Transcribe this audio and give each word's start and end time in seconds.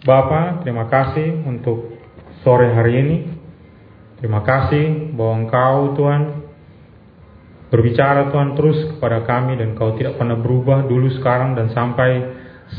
Bapa, 0.00 0.64
terima 0.64 0.88
kasih 0.88 1.44
untuk 1.44 2.00
sore 2.40 2.72
hari 2.72 2.92
ini. 3.04 3.16
Terima 4.16 4.40
kasih 4.40 5.12
bahwa 5.12 5.44
Engkau 5.44 5.76
Tuhan 5.92 6.22
berbicara 7.68 8.32
Tuhan 8.32 8.56
terus 8.56 8.96
kepada 8.96 9.28
kami 9.28 9.60
dan 9.60 9.76
Kau 9.76 9.94
tidak 10.00 10.16
pernah 10.16 10.40
berubah 10.40 10.88
dulu 10.88 11.08
sekarang 11.20 11.52
dan 11.52 11.68
sampai 11.76 12.10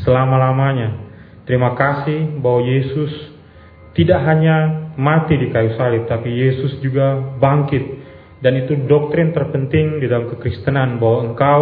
selama-lamanya. 0.02 0.98
Terima 1.46 1.78
kasih 1.78 2.42
bahwa 2.42 2.66
Yesus 2.66 3.12
tidak 3.94 4.22
hanya 4.26 4.90
mati 4.98 5.38
di 5.38 5.54
kayu 5.54 5.78
salib 5.78 6.10
tapi 6.10 6.30
Yesus 6.30 6.82
juga 6.82 7.38
bangkit 7.38 8.02
dan 8.42 8.66
itu 8.66 8.82
doktrin 8.90 9.30
terpenting 9.30 10.02
di 10.02 10.10
dalam 10.10 10.26
kekristenan 10.34 10.98
bahwa 10.98 11.32
engkau 11.32 11.62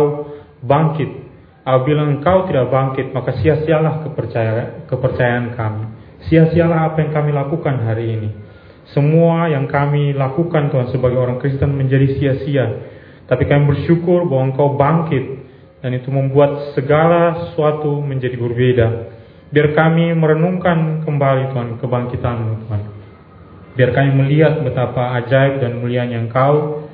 bangkit. 0.64 1.29
Apabila 1.70 2.02
engkau 2.02 2.50
tidak 2.50 2.74
bangkit 2.74 3.14
maka 3.14 3.38
sia-sialah 3.38 4.02
kepercayaan, 4.90 5.54
kami. 5.54 5.86
Sia-sialah 6.26 6.90
apa 6.90 7.06
yang 7.06 7.14
kami 7.14 7.30
lakukan 7.30 7.86
hari 7.86 8.18
ini. 8.18 8.30
Semua 8.90 9.46
yang 9.54 9.70
kami 9.70 10.18
lakukan 10.18 10.74
Tuhan 10.74 10.90
sebagai 10.90 11.22
orang 11.22 11.38
Kristen 11.38 11.78
menjadi 11.78 12.18
sia-sia. 12.18 12.66
Tapi 13.30 13.46
kami 13.46 13.70
bersyukur 13.70 14.26
bahwa 14.26 14.50
Engkau 14.50 14.74
bangkit 14.74 15.26
dan 15.86 15.94
itu 15.94 16.10
membuat 16.10 16.74
segala 16.74 17.54
sesuatu 17.54 18.02
menjadi 18.02 18.34
berbeda. 18.34 18.88
Biar 19.54 19.78
kami 19.78 20.18
merenungkan 20.18 21.06
kembali 21.06 21.54
Tuhan 21.54 21.78
kebangkitan 21.78 22.66
Tuhan. 22.66 22.82
Biar 23.78 23.94
kami 23.94 24.10
melihat 24.26 24.66
betapa 24.66 25.22
ajaib 25.22 25.62
dan 25.62 25.86
mulianya 25.86 26.18
Engkau 26.26 26.89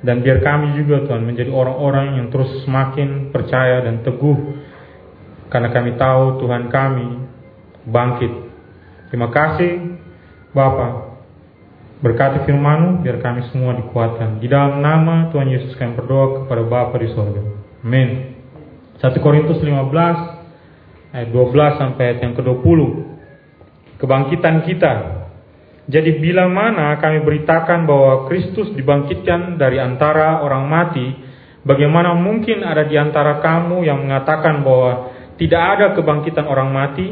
dan 0.00 0.24
biar 0.24 0.40
kami 0.40 0.80
juga 0.80 1.04
Tuhan 1.04 1.24
menjadi 1.28 1.52
orang-orang 1.52 2.16
yang 2.16 2.26
terus 2.32 2.64
semakin 2.64 3.28
percaya 3.32 3.84
dan 3.84 4.00
teguh 4.00 4.56
karena 5.52 5.68
kami 5.74 5.98
tahu 6.00 6.40
Tuhan 6.40 6.72
kami 6.72 7.08
bangkit. 7.84 8.32
Terima 9.12 9.28
kasih 9.28 9.98
Bapak 10.54 11.10
Berkati 12.00 12.48
firman 12.48 13.04
biar 13.04 13.20
kami 13.20 13.44
semua 13.52 13.76
dikuatkan. 13.76 14.40
Di 14.40 14.48
dalam 14.48 14.80
nama 14.80 15.28
Tuhan 15.28 15.52
Yesus 15.52 15.76
kami 15.76 15.92
berdoa 16.00 16.48
kepada 16.48 16.64
Bapa 16.64 16.96
di 16.96 17.12
sorga. 17.12 17.44
Amin. 17.84 18.40
1 19.04 19.20
Korintus 19.20 19.60
15 19.60 21.12
ayat 21.12 21.28
12 21.28 21.76
sampai 21.76 22.02
ayat 22.08 22.18
yang 22.24 22.32
ke-20. 22.40 22.80
Kebangkitan 24.00 24.64
kita. 24.64 25.19
Jadi 25.90 26.22
bila 26.22 26.46
mana 26.46 26.94
kami 27.02 27.26
beritakan 27.26 27.82
bahwa 27.82 28.30
Kristus 28.30 28.70
dibangkitkan 28.78 29.58
dari 29.58 29.82
antara 29.82 30.38
orang 30.38 30.70
mati, 30.70 31.06
bagaimana 31.66 32.14
mungkin 32.14 32.62
ada 32.62 32.86
di 32.86 32.94
antara 32.94 33.42
kamu 33.42 33.82
yang 33.82 33.98
mengatakan 34.06 34.62
bahwa 34.62 35.10
tidak 35.34 35.58
ada 35.58 35.86
kebangkitan 35.98 36.46
orang 36.46 36.70
mati? 36.70 37.06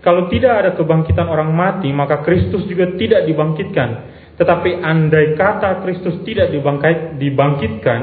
Kalau 0.00 0.32
tidak 0.32 0.52
ada 0.56 0.70
kebangkitan 0.72 1.28
orang 1.28 1.52
mati, 1.52 1.92
maka 1.92 2.24
Kristus 2.24 2.64
juga 2.64 2.96
tidak 2.96 3.28
dibangkitkan. 3.28 3.88
Tetapi 4.40 4.80
andai 4.80 5.36
kata 5.36 5.84
Kristus 5.84 6.24
tidak 6.24 6.48
dibangkitkan, 7.20 8.00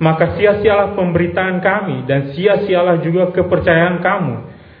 maka 0.00 0.36
sia-sialah 0.40 0.96
pemberitaan 0.96 1.60
kami 1.60 2.08
dan 2.08 2.32
sia-sialah 2.32 3.00
juga 3.00 3.32
kepercayaan 3.32 4.00
kamu. 4.00 4.34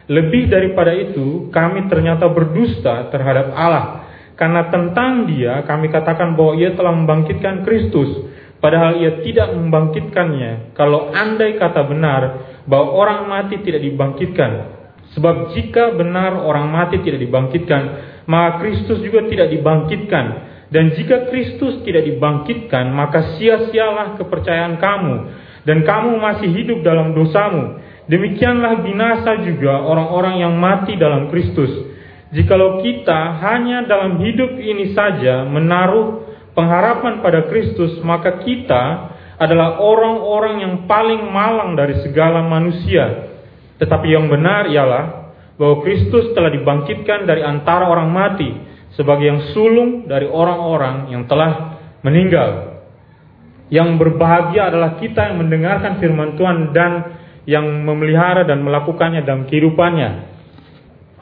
Lebih 0.04 0.52
daripada 0.52 0.92
itu, 0.92 1.48
kami 1.48 1.88
ternyata 1.88 2.28
berdusta 2.28 3.08
terhadap 3.08 3.56
Allah. 3.56 4.03
Karena 4.34 4.66
tentang 4.66 5.30
dia 5.30 5.62
kami 5.62 5.94
katakan 5.94 6.34
bahwa 6.34 6.58
ia 6.58 6.74
telah 6.74 6.90
membangkitkan 6.90 7.62
Kristus, 7.62 8.26
padahal 8.58 8.98
ia 8.98 9.22
tidak 9.22 9.54
membangkitkannya. 9.54 10.74
Kalau 10.74 11.14
andai 11.14 11.54
kata 11.54 11.86
benar 11.86 12.22
bahwa 12.66 12.88
orang 12.98 13.20
mati 13.30 13.62
tidak 13.62 13.86
dibangkitkan, 13.86 14.50
sebab 15.14 15.54
jika 15.54 15.94
benar 15.94 16.34
orang 16.42 16.66
mati 16.66 16.98
tidak 17.06 17.22
dibangkitkan, 17.22 17.82
maka 18.26 18.64
Kristus 18.64 18.98
juga 19.06 19.22
tidak 19.30 19.54
dibangkitkan. 19.54 20.26
Dan 20.74 20.90
jika 20.98 21.30
Kristus 21.30 21.86
tidak 21.86 22.02
dibangkitkan, 22.02 22.90
maka 22.90 23.38
sia-sialah 23.38 24.18
kepercayaan 24.18 24.82
kamu, 24.82 25.14
dan 25.62 25.86
kamu 25.86 26.18
masih 26.18 26.50
hidup 26.50 26.82
dalam 26.82 27.14
dosamu. 27.14 27.78
Demikianlah 28.10 28.82
binasa 28.82 29.38
juga 29.46 29.86
orang-orang 29.86 30.42
yang 30.42 30.58
mati 30.58 30.98
dalam 30.98 31.30
Kristus. 31.30 31.93
Jikalau 32.34 32.82
kita 32.82 33.38
hanya 33.46 33.86
dalam 33.86 34.18
hidup 34.18 34.58
ini 34.58 34.90
saja 34.90 35.46
menaruh 35.46 36.26
pengharapan 36.50 37.22
pada 37.22 37.46
Kristus, 37.46 38.02
maka 38.02 38.42
kita 38.42 39.14
adalah 39.38 39.78
orang-orang 39.78 40.66
yang 40.66 40.74
paling 40.90 41.30
malang 41.30 41.78
dari 41.78 42.02
segala 42.02 42.42
manusia. 42.42 43.30
Tetapi 43.78 44.06
yang 44.10 44.26
benar 44.26 44.66
ialah 44.66 45.30
bahwa 45.54 45.86
Kristus 45.86 46.34
telah 46.34 46.50
dibangkitkan 46.50 47.22
dari 47.22 47.46
antara 47.46 47.86
orang 47.86 48.10
mati 48.10 48.50
sebagai 48.98 49.26
yang 49.30 49.40
sulung 49.54 50.10
dari 50.10 50.26
orang-orang 50.26 51.14
yang 51.14 51.30
telah 51.30 51.78
meninggal. 52.02 52.82
Yang 53.70 53.94
berbahagia 53.98 54.74
adalah 54.74 54.98
kita 54.98 55.30
yang 55.30 55.38
mendengarkan 55.38 56.02
firman 56.02 56.34
Tuhan 56.34 56.74
dan 56.74 56.92
yang 57.46 57.66
memelihara 57.86 58.42
dan 58.42 58.62
melakukannya 58.62 59.22
dalam 59.22 59.46
kehidupannya. 59.46 60.33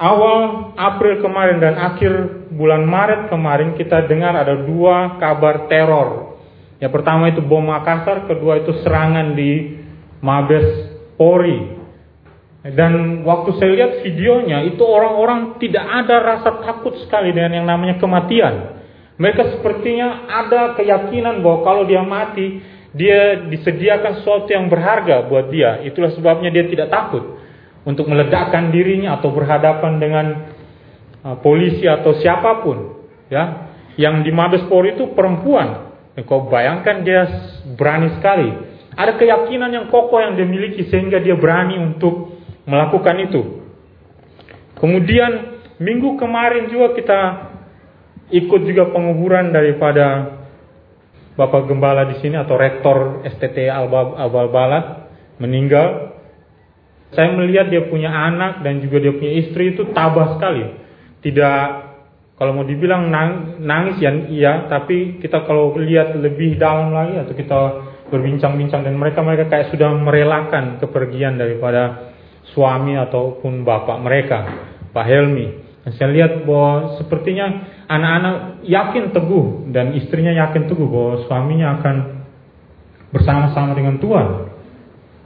Awal 0.03 0.75
April 0.75 1.23
kemarin 1.23 1.63
dan 1.63 1.79
akhir 1.79 2.11
bulan 2.51 2.83
Maret 2.83 3.31
kemarin 3.31 3.79
kita 3.79 4.03
dengar 4.11 4.35
ada 4.35 4.59
dua 4.67 5.15
kabar 5.23 5.71
teror. 5.71 6.35
Yang 6.83 6.93
pertama 6.99 7.31
itu 7.31 7.39
bom 7.39 7.63
Makassar, 7.63 8.27
kedua 8.27 8.67
itu 8.67 8.83
serangan 8.83 9.39
di 9.39 9.79
Mabes 10.19 10.91
Polri. 11.15 11.79
Dan 12.67 13.23
waktu 13.23 13.55
saya 13.63 13.71
lihat 13.79 13.93
videonya, 14.03 14.67
itu 14.67 14.83
orang-orang 14.83 15.63
tidak 15.63 15.87
ada 15.87 16.19
rasa 16.19 16.51
takut 16.67 16.99
sekali 17.07 17.31
dengan 17.31 17.63
yang 17.63 17.67
namanya 17.71 18.03
kematian. 18.03 18.83
Mereka 19.23 19.55
sepertinya 19.55 20.27
ada 20.27 20.75
keyakinan 20.75 21.47
bahwa 21.47 21.63
kalau 21.63 21.83
dia 21.87 22.03
mati, 22.03 22.59
dia 22.91 23.39
disediakan 23.47 24.19
sesuatu 24.19 24.51
yang 24.51 24.67
berharga 24.67 25.31
buat 25.31 25.47
dia. 25.55 25.79
Itulah 25.87 26.11
sebabnya 26.11 26.51
dia 26.51 26.67
tidak 26.67 26.91
takut 26.91 27.39
untuk 27.83 28.07
meledakkan 28.07 28.71
dirinya 28.71 29.19
atau 29.19 29.35
berhadapan 29.35 29.93
dengan 29.99 30.27
uh, 31.27 31.37
polisi 31.43 31.87
atau 31.87 32.15
siapa 32.19 32.63
pun. 32.63 33.03
Ya, 33.33 33.73
yang 33.97 34.21
di 34.23 34.31
Mabes 34.31 34.69
Polri 34.69 34.95
itu 34.95 35.13
perempuan. 35.17 35.93
Kau 36.29 36.45
bayangkan 36.53 37.01
dia 37.01 37.25
berani 37.77 38.13
sekali. 38.21 38.53
Ada 38.93 39.17
keyakinan 39.17 39.73
yang 39.73 39.87
kokoh 39.89 40.21
yang 40.21 40.37
dia 40.37 40.45
miliki 40.45 40.85
sehingga 40.93 41.17
dia 41.17 41.33
berani 41.33 41.81
untuk 41.81 42.37
melakukan 42.69 43.17
itu. 43.25 43.43
Kemudian 44.77 45.63
minggu 45.81 46.21
kemarin 46.21 46.69
juga 46.69 46.93
kita 46.93 47.21
ikut 48.29 48.61
juga 48.69 48.93
penguburan 48.93 49.49
daripada 49.49 50.37
Bapak 51.33 51.65
Gembala 51.65 52.05
di 52.13 52.21
sini 52.21 52.37
atau 52.37 52.61
Rektor 52.61 53.25
STT 53.25 53.73
Albal 53.73 54.49
Balat 54.53 55.09
meninggal. 55.41 56.12
Saya 57.13 57.37
melihat 57.37 57.69
dia 57.69 57.85
punya 57.89 58.09
anak 58.09 58.65
dan 58.65 58.81
juga 58.81 59.01
dia 59.05 59.13
punya 59.13 59.33
istri 59.45 59.77
itu 59.77 59.93
tabah 59.93 60.37
sekali. 60.37 60.65
Tidak 61.21 61.61
kalau 62.41 62.59
mau 62.59 62.67
dibilang 62.67 63.07
nangis 63.63 64.03
ya 64.03 64.11
iya, 64.27 64.53
tapi 64.67 65.23
kita 65.23 65.47
kalau 65.47 65.71
lihat 65.79 66.17
lebih 66.19 66.59
dalam 66.59 66.91
lagi 66.91 67.23
atau 67.23 67.35
kita 67.39 67.59
berbincang-bincang 68.11 68.83
dan 68.83 68.99
mereka 68.99 69.23
mereka 69.25 69.49
kayak 69.49 69.71
sudah 69.71 69.95
merelakan 69.95 70.83
kepergian 70.83 71.39
daripada 71.39 72.13
suami 72.51 72.99
ataupun 72.99 73.63
bapak 73.63 73.97
mereka, 74.03 74.39
Pak 74.91 75.07
Helmi. 75.07 75.49
Dan 75.83 75.91
saya 75.99 76.11
lihat 76.11 76.33
bahwa 76.43 76.99
sepertinya 76.99 77.47
anak-anak 77.89 78.67
yakin 78.67 79.05
teguh 79.11 79.47
dan 79.71 79.95
istrinya 79.95 80.35
yakin 80.47 80.69
teguh 80.69 80.87
bahwa 80.87 81.15
suaminya 81.27 81.79
akan 81.79 81.97
bersama-sama 83.11 83.73
dengan 83.75 83.99
Tuhan. 83.99 84.52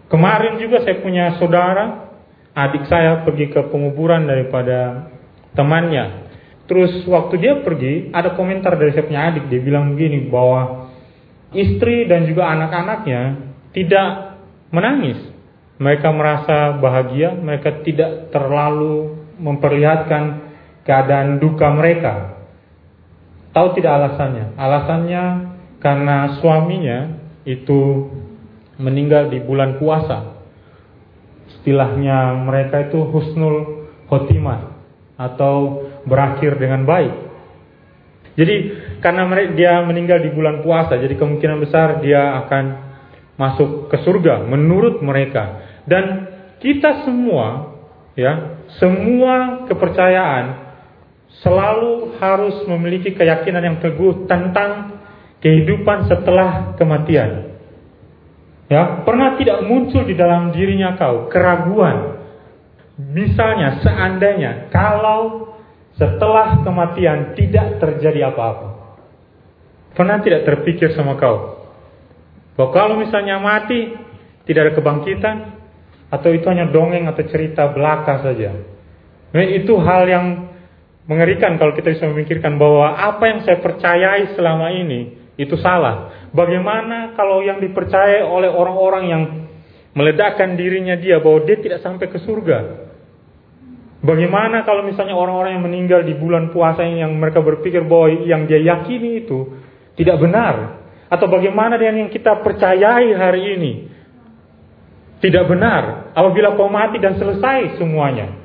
Kemarin 0.07 0.63
juga 0.63 0.87
saya 0.87 1.03
punya 1.03 1.35
saudara, 1.39 2.15
adik 2.55 2.87
saya 2.87 3.27
pergi 3.27 3.51
ke 3.51 3.67
penguburan 3.69 4.27
daripada 4.27 5.11
temannya. 5.59 6.31
Terus 6.71 7.03
waktu 7.07 7.35
dia 7.43 7.63
pergi, 7.63 8.11
ada 8.15 8.35
komentar 8.35 8.75
dari 8.79 8.95
saya 8.95 9.07
punya 9.07 9.23
adik, 9.31 9.51
dia 9.51 9.61
bilang 9.63 9.95
begini 9.95 10.31
bahwa 10.31 10.91
istri 11.55 12.07
dan 12.07 12.27
juga 12.27 12.51
anak-anaknya 12.51 13.23
tidak 13.75 14.39
menangis 14.71 15.19
mereka 15.77 16.09
merasa 16.11 16.81
bahagia, 16.81 17.37
mereka 17.37 17.85
tidak 17.85 18.33
terlalu 18.33 19.21
memperlihatkan 19.37 20.55
keadaan 20.89 21.37
duka 21.37 21.69
mereka. 21.75 22.41
Tahu 23.53 23.77
tidak 23.77 23.93
alasannya? 24.01 24.57
Alasannya 24.57 25.25
karena 25.81 26.41
suaminya 26.41 26.99
itu 27.45 28.11
meninggal 28.77 29.29
di 29.33 29.41
bulan 29.41 29.81
puasa. 29.81 30.37
Istilahnya 31.47 32.47
mereka 32.47 32.91
itu 32.91 33.03
husnul 33.11 33.89
khotimah 34.07 34.77
atau 35.17 35.87
berakhir 36.05 36.61
dengan 36.61 36.85
baik. 36.85 37.15
Jadi 38.37 38.57
karena 39.01 39.25
dia 39.57 39.81
meninggal 39.81 40.21
di 40.21 40.31
bulan 40.31 40.61
puasa, 40.61 41.01
jadi 41.01 41.17
kemungkinan 41.17 41.59
besar 41.65 42.05
dia 42.05 42.37
akan 42.45 42.65
masuk 43.41 43.89
ke 43.89 43.97
surga 44.05 44.45
menurut 44.45 45.01
mereka. 45.01 45.65
Dan 45.89 46.29
kita 46.61 47.09
semua 47.09 47.77
ya, 48.13 48.65
semua 48.77 49.65
kepercayaan 49.69 50.67
selalu 51.41 52.17
harus 52.17 52.65
memiliki 52.65 53.13
keyakinan 53.13 53.63
yang 53.63 53.79
teguh 53.81 54.25
tentang 54.29 55.01
kehidupan 55.41 56.09
setelah 56.09 56.75
kematian. 56.81 57.46
Ya, 58.67 59.07
pernah 59.07 59.39
tidak 59.39 59.63
muncul 59.63 60.03
di 60.03 60.19
dalam 60.19 60.51
dirinya 60.51 60.99
kau 60.99 61.31
keraguan. 61.31 62.19
Misalnya, 62.99 63.79
seandainya 63.85 64.73
kalau 64.75 65.55
setelah 65.97 66.61
kematian 66.67 67.33
tidak 67.39 67.79
terjadi 67.81 68.33
apa-apa. 68.33 68.69
Pernah 69.97 70.21
tidak 70.21 70.45
terpikir 70.45 70.93
sama 70.93 71.17
kau 71.17 71.57
bahwa 72.57 72.71
kalau 72.73 72.95
misalnya 73.01 73.41
mati 73.41 73.97
tidak 74.45 74.61
ada 74.69 74.73
kebangkitan 74.77 75.37
atau 76.13 76.31
itu 76.33 76.45
hanya 76.53 76.69
dongeng 76.69 77.09
atau 77.09 77.25
cerita 77.25 77.73
belaka 77.73 78.21
saja. 78.21 78.53
Nah, 79.33 79.45
itu 79.45 79.73
hal 79.81 80.05
yang 80.09 80.27
mengerikan 81.09 81.57
kalau 81.57 81.73
kita 81.73 81.97
bisa 81.97 82.07
memikirkan 82.13 82.61
bahwa 82.61 82.93
apa 82.93 83.25
yang 83.31 83.41
saya 83.47 83.59
percayai 83.63 84.37
selama 84.37 84.73
ini 84.75 85.26
itu 85.37 85.57
salah. 85.61 86.29
Bagaimana 86.33 87.13
kalau 87.13 87.45
yang 87.45 87.61
dipercaya 87.61 88.25
oleh 88.25 88.49
orang-orang 88.49 89.05
yang 89.09 89.23
meledakkan 89.93 90.57
dirinya 90.57 90.97
dia 90.97 91.21
bahwa 91.21 91.45
dia 91.45 91.61
tidak 91.61 91.85
sampai 91.85 92.09
ke 92.09 92.19
surga? 92.25 92.89
Bagaimana 94.01 94.65
kalau 94.65 94.85
misalnya 94.85 95.17
orang-orang 95.17 95.57
yang 95.61 95.65
meninggal 95.65 96.01
di 96.05 96.17
bulan 96.17 96.53
puasa 96.53 96.85
yang 96.85 97.17
mereka 97.17 97.41
berpikir 97.41 97.85
bahwa 97.85 98.13
yang 98.25 98.45
dia 98.49 98.61
yakini 98.61 99.25
itu 99.25 99.57
tidak 99.97 100.21
benar? 100.21 100.85
Atau 101.07 101.31
bagaimana 101.31 101.79
dengan 101.79 102.07
yang 102.07 102.11
kita 102.13 102.43
percayai 102.43 103.13
hari 103.15 103.43
ini? 103.57 103.73
Tidak 105.17 105.45
benar 105.49 106.13
apabila 106.13 106.55
kau 106.61 106.69
mati 106.69 107.01
dan 107.01 107.17
selesai 107.17 107.81
semuanya. 107.81 108.37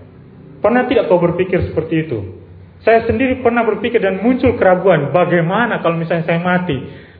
Pernah 0.63 0.87
tidak 0.87 1.11
kau 1.11 1.19
berpikir 1.19 1.67
seperti 1.67 2.07
itu? 2.07 2.40
Saya 2.81 3.05
sendiri 3.05 3.45
pernah 3.45 3.61
berpikir 3.61 4.01
dan 4.01 4.25
muncul 4.25 4.57
keraguan, 4.57 5.13
bagaimana 5.13 5.85
kalau 5.85 6.01
misalnya 6.01 6.25
saya 6.25 6.41
mati 6.41 6.77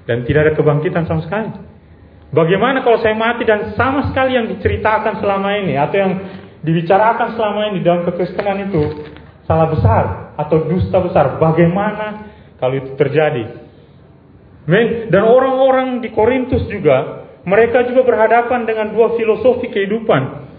dan 0.10 0.26
tidak 0.26 0.50
ada 0.50 0.54
kebangkitan 0.58 1.06
sama 1.06 1.22
sekali? 1.22 1.54
Bagaimana 2.32 2.82
kalau 2.82 2.98
saya 3.04 3.14
mati 3.14 3.46
dan 3.46 3.76
sama 3.78 4.10
sekali 4.10 4.40
yang 4.40 4.50
diceritakan 4.50 5.22
selama 5.22 5.52
ini 5.62 5.78
atau 5.78 5.98
yang 6.00 6.14
dibicarakan 6.66 7.36
selama 7.38 7.62
ini 7.70 7.84
dalam 7.86 8.08
kekristenan 8.08 8.72
itu 8.72 9.06
salah 9.46 9.68
besar 9.70 10.04
atau 10.40 10.66
dusta 10.66 10.98
besar? 11.04 11.38
Bagaimana 11.38 12.32
kalau 12.58 12.82
itu 12.82 12.98
terjadi? 12.98 13.62
Dan 15.12 15.24
orang-orang 15.28 16.02
di 16.02 16.10
Korintus 16.10 16.66
juga, 16.72 17.28
mereka 17.46 17.86
juga 17.86 18.02
berhadapan 18.06 18.66
dengan 18.66 18.94
dua 18.96 19.14
filosofi 19.14 19.70
kehidupan. 19.70 20.51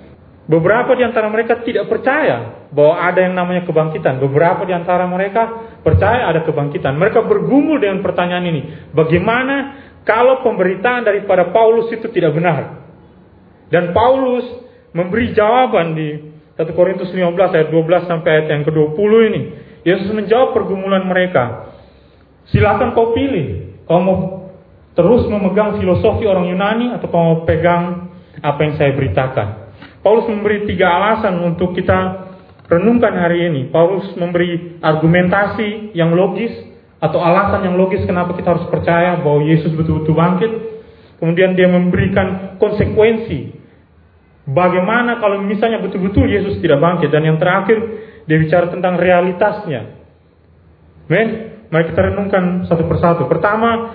Beberapa 0.53 0.93
di 0.93 1.01
antara 1.01 1.33
mereka 1.33 1.65
tidak 1.65 1.89
percaya 1.89 2.69
bahwa 2.69 3.01
ada 3.01 3.25
yang 3.25 3.33
namanya 3.33 3.65
kebangkitan. 3.65 4.21
Beberapa 4.21 4.69
di 4.69 4.77
antara 4.77 5.09
mereka 5.09 5.49
percaya 5.81 6.29
ada 6.29 6.45
kebangkitan. 6.45 6.93
Mereka 6.93 7.25
bergumul 7.25 7.81
dengan 7.81 8.05
pertanyaan 8.05 8.45
ini. 8.45 8.93
Bagaimana 8.93 9.81
kalau 10.05 10.45
pemberitaan 10.45 11.09
daripada 11.09 11.49
Paulus 11.57 11.89
itu 11.89 12.05
tidak 12.13 12.37
benar? 12.37 12.85
Dan 13.73 13.97
Paulus 13.97 14.45
memberi 14.93 15.33
jawaban 15.33 15.97
di 15.97 16.21
1 16.53 16.69
Korintus 16.77 17.09
15 17.09 17.33
ayat 17.33 17.69
12 17.73 18.13
sampai 18.13 18.31
ayat 18.37 18.47
yang 18.53 18.63
ke-20 18.69 19.13
ini. 19.33 19.43
Yesus 19.89 20.13
menjawab 20.13 20.53
pergumulan 20.53 21.09
mereka. 21.09 21.73
Silakan 22.53 22.93
kau 22.93 23.17
pilih. 23.17 23.73
Kau 23.89 24.05
mau 24.05 24.53
terus 24.93 25.25
memegang 25.33 25.81
filosofi 25.81 26.29
orang 26.29 26.53
Yunani 26.53 26.93
atau 26.93 27.09
kau 27.09 27.25
mau 27.25 27.39
pegang 27.49 28.13
apa 28.45 28.61
yang 28.61 28.77
saya 28.77 28.93
beritakan? 28.93 29.62
Paulus 30.03 30.27
memberi 30.27 30.67
tiga 30.67 30.91
alasan 30.99 31.39
untuk 31.47 31.79
kita 31.79 32.27
renungkan 32.67 33.15
hari 33.15 33.47
ini. 33.47 33.71
Paulus 33.71 34.11
memberi 34.19 34.83
argumentasi 34.83 35.95
yang 35.95 36.11
logis 36.11 36.51
atau 36.99 37.23
alasan 37.23 37.71
yang 37.71 37.79
logis 37.79 38.03
kenapa 38.03 38.35
kita 38.35 38.51
harus 38.51 38.67
percaya 38.67 39.19
bahwa 39.23 39.47
Yesus 39.47 39.71
betul-betul 39.79 40.15
bangkit. 40.19 40.53
Kemudian 41.23 41.55
dia 41.55 41.71
memberikan 41.71 42.59
konsekuensi. 42.59 43.63
Bagaimana 44.43 45.23
kalau 45.23 45.39
misalnya 45.39 45.79
betul-betul 45.79 46.27
Yesus 46.27 46.59
tidak 46.59 46.83
bangkit. 46.83 47.15
Dan 47.15 47.23
yang 47.23 47.39
terakhir 47.39 47.79
dia 48.27 48.39
bicara 48.43 48.75
tentang 48.75 48.99
realitasnya. 48.99 50.03
Men, 51.07 51.27
mari 51.71 51.95
kita 51.95 52.11
renungkan 52.11 52.67
satu 52.67 52.91
persatu. 52.91 53.31
Pertama, 53.31 53.95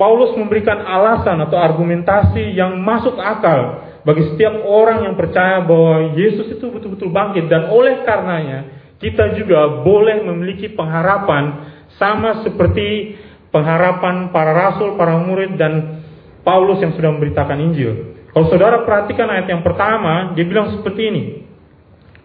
Paulus 0.00 0.32
memberikan 0.32 0.80
alasan 0.80 1.44
atau 1.44 1.60
argumentasi 1.60 2.56
yang 2.56 2.80
masuk 2.80 3.20
akal 3.20 3.85
bagi 4.06 4.22
setiap 4.30 4.62
orang 4.62 5.02
yang 5.10 5.18
percaya 5.18 5.66
bahwa 5.66 6.14
Yesus 6.14 6.54
itu 6.54 6.62
betul-betul 6.70 7.10
bangkit 7.10 7.50
dan 7.50 7.74
oleh 7.74 8.06
karenanya 8.06 8.70
kita 9.02 9.34
juga 9.34 9.82
boleh 9.82 10.22
memiliki 10.22 10.70
pengharapan 10.72 11.74
sama 11.98 12.46
seperti 12.46 13.18
pengharapan 13.50 14.30
para 14.30 14.54
rasul, 14.54 14.94
para 14.94 15.18
murid 15.18 15.58
dan 15.58 16.04
Paulus 16.46 16.78
yang 16.78 16.94
sudah 16.94 17.10
memberitakan 17.18 17.58
Injil. 17.58 18.14
Kalau 18.30 18.46
saudara 18.52 18.86
perhatikan 18.86 19.26
ayat 19.26 19.48
yang 19.50 19.64
pertama, 19.66 20.36
dia 20.36 20.44
bilang 20.46 20.70
seperti 20.76 21.02
ini. 21.08 21.22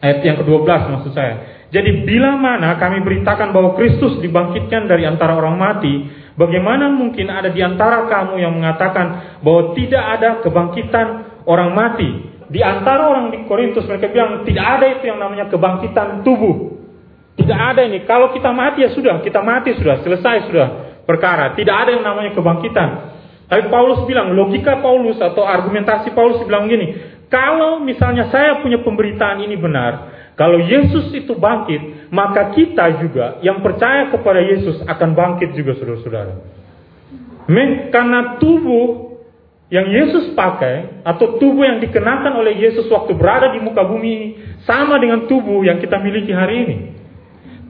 Ayat 0.03 0.21
yang 0.21 0.37
ke-12 0.43 0.67
maksud 0.67 1.13
saya. 1.15 1.65
Jadi 1.71 2.03
bila 2.03 2.35
mana 2.35 2.75
kami 2.75 2.99
beritakan 2.99 3.55
bahwa 3.55 3.79
Kristus 3.79 4.19
dibangkitkan 4.19 4.91
dari 4.91 5.07
antara 5.07 5.39
orang 5.39 5.55
mati, 5.55 6.03
bagaimana 6.35 6.91
mungkin 6.91 7.31
ada 7.31 7.47
di 7.47 7.63
antara 7.63 8.11
kamu 8.11 8.43
yang 8.43 8.53
mengatakan 8.59 9.39
bahwa 9.39 9.71
tidak 9.71 10.03
ada 10.19 10.29
kebangkitan 10.43 11.07
orang 11.51 11.75
mati. 11.75 12.31
Di 12.51 12.59
antara 12.63 13.07
orang 13.11 13.31
di 13.31 13.43
Korintus 13.47 13.87
mereka 13.87 14.11
bilang 14.11 14.43
tidak 14.47 14.65
ada 14.79 14.85
itu 14.95 15.03
yang 15.07 15.19
namanya 15.19 15.51
kebangkitan 15.51 16.23
tubuh. 16.23 16.79
Tidak 17.35 17.55
ada 17.55 17.83
ini. 17.87 18.03
Kalau 18.03 18.31
kita 18.35 18.51
mati 18.51 18.83
ya 18.83 18.91
sudah, 18.91 19.23
kita 19.23 19.39
mati 19.39 19.71
sudah, 19.75 20.03
selesai 20.03 20.51
sudah 20.51 20.67
perkara. 21.07 21.55
Tidak 21.55 21.71
ada 21.71 21.95
yang 21.95 22.03
namanya 22.03 22.35
kebangkitan. 22.35 22.89
Tapi 23.51 23.67
Paulus 23.67 24.07
bilang, 24.07 24.31
logika 24.31 24.79
Paulus 24.79 25.19
atau 25.19 25.43
argumentasi 25.43 26.15
Paulus 26.15 26.43
bilang 26.47 26.71
gini, 26.71 26.95
kalau 27.27 27.83
misalnya 27.83 28.31
saya 28.31 28.63
punya 28.63 28.79
pemberitaan 28.79 29.43
ini 29.43 29.55
benar, 29.59 30.11
kalau 30.39 30.59
Yesus 30.59 31.11
itu 31.11 31.35
bangkit, 31.35 32.11
maka 32.15 32.55
kita 32.55 33.03
juga 33.03 33.39
yang 33.43 33.59
percaya 33.59 34.07
kepada 34.07 34.39
Yesus 34.39 34.83
akan 34.87 35.09
bangkit 35.11 35.51
juga 35.55 35.75
saudara-saudara. 35.79 36.33
Karena 37.91 38.39
tubuh 38.39 39.10
yang 39.71 39.87
Yesus 39.87 40.35
pakai 40.35 41.01
atau 41.07 41.39
tubuh 41.39 41.63
yang 41.63 41.79
dikenakan 41.79 42.43
oleh 42.43 42.59
Yesus 42.59 42.91
waktu 42.91 43.15
berada 43.15 43.55
di 43.55 43.63
muka 43.63 43.87
bumi 43.87 44.09
ini 44.11 44.29
sama 44.67 44.99
dengan 44.99 45.31
tubuh 45.31 45.63
yang 45.63 45.79
kita 45.79 45.95
miliki 46.03 46.35
hari 46.35 46.55
ini. 46.67 46.77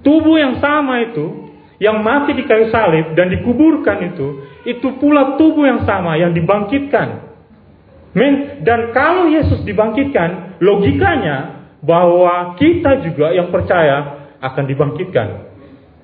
Tubuh 0.01 0.42
yang 0.42 0.57
sama 0.57 0.98
itu 1.05 1.53
yang 1.77 2.01
mati 2.01 2.34
di 2.34 2.41
kayu 2.50 2.74
salib 2.74 3.13
dan 3.13 3.29
dikuburkan 3.29 4.01
itu 4.13 4.27
itu 4.65 4.98
pula 4.98 5.38
tubuh 5.38 5.70
yang 5.70 5.86
sama 5.86 6.17
yang 6.17 6.34
dibangkitkan. 6.34 7.29
Men, 8.17 8.65
dan 8.65 8.91
kalau 8.91 9.29
Yesus 9.29 9.62
dibangkitkan, 9.63 10.60
logikanya 10.60 11.70
bahwa 11.86 12.58
kita 12.58 13.05
juga 13.05 13.29
yang 13.31 13.53
percaya 13.53 14.25
akan 14.41 14.63
dibangkitkan. 14.67 15.50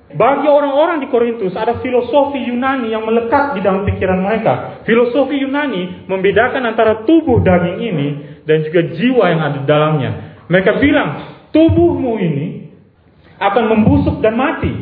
Bagi 0.08 0.48
orang-orang 0.48 1.04
di 1.04 1.12
Korintus 1.12 1.52
ada 1.52 1.84
filosofi 1.84 2.40
Yunani 2.48 2.88
yang 2.88 3.04
melekat 3.04 3.52
di 3.52 3.60
dalam 3.60 3.84
pikiran 3.84 4.24
mereka. 4.24 4.80
Filosofi 4.88 5.36
Yunani 5.36 6.08
membedakan 6.08 6.64
antara 6.64 7.04
tubuh 7.04 7.44
daging 7.44 7.78
ini 7.84 8.08
dan 8.48 8.64
juga 8.64 8.88
jiwa 8.96 9.24
yang 9.28 9.40
ada 9.44 9.56
di 9.60 9.68
dalamnya. 9.68 10.10
Mereka 10.48 10.80
bilang, 10.80 11.08
tubuhmu 11.52 12.16
ini 12.24 12.46
akan 13.36 13.64
membusuk 13.68 14.24
dan 14.24 14.32
mati. 14.32 14.72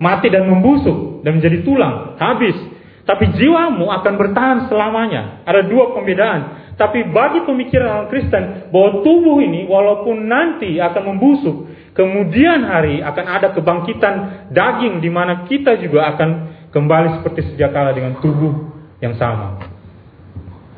Mati 0.00 0.32
dan 0.32 0.48
membusuk 0.48 1.20
dan 1.20 1.36
menjadi 1.36 1.60
tulang, 1.60 2.16
habis. 2.16 2.56
Tapi 3.04 3.24
jiwamu 3.36 3.88
akan 3.88 4.12
bertahan 4.16 4.58
selamanya. 4.72 5.44
Ada 5.44 5.68
dua 5.68 5.92
pembedaan. 5.92 6.40
Tapi 6.78 7.10
bagi 7.10 7.42
pemikiran 7.42 7.90
orang 7.90 8.08
Kristen 8.08 8.70
bahwa 8.70 9.02
tubuh 9.02 9.42
ini 9.42 9.66
walaupun 9.66 10.30
nanti 10.30 10.78
akan 10.78 11.10
membusuk, 11.10 11.56
kemudian 11.98 12.62
hari 12.62 13.02
akan 13.02 13.24
ada 13.26 13.50
kebangkitan 13.50 14.14
daging 14.54 15.02
di 15.02 15.10
mana 15.10 15.42
kita 15.50 15.74
juga 15.82 16.14
akan 16.14 16.30
kembali 16.70 17.18
seperti 17.18 17.50
sejak 17.50 17.74
kala 17.74 17.90
dengan 17.90 18.22
tubuh 18.22 18.70
yang 19.02 19.18
sama. 19.18 19.58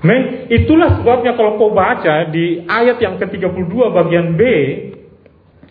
Men, 0.00 0.49
itulah 0.49 0.97
sebabnya 0.97 1.37
kalau 1.37 1.61
kau 1.61 1.76
baca 1.76 2.33
di 2.33 2.64
ayat 2.64 2.97
yang 3.04 3.21
ke-32 3.21 3.69
bagian 3.92 4.33
B, 4.33 4.42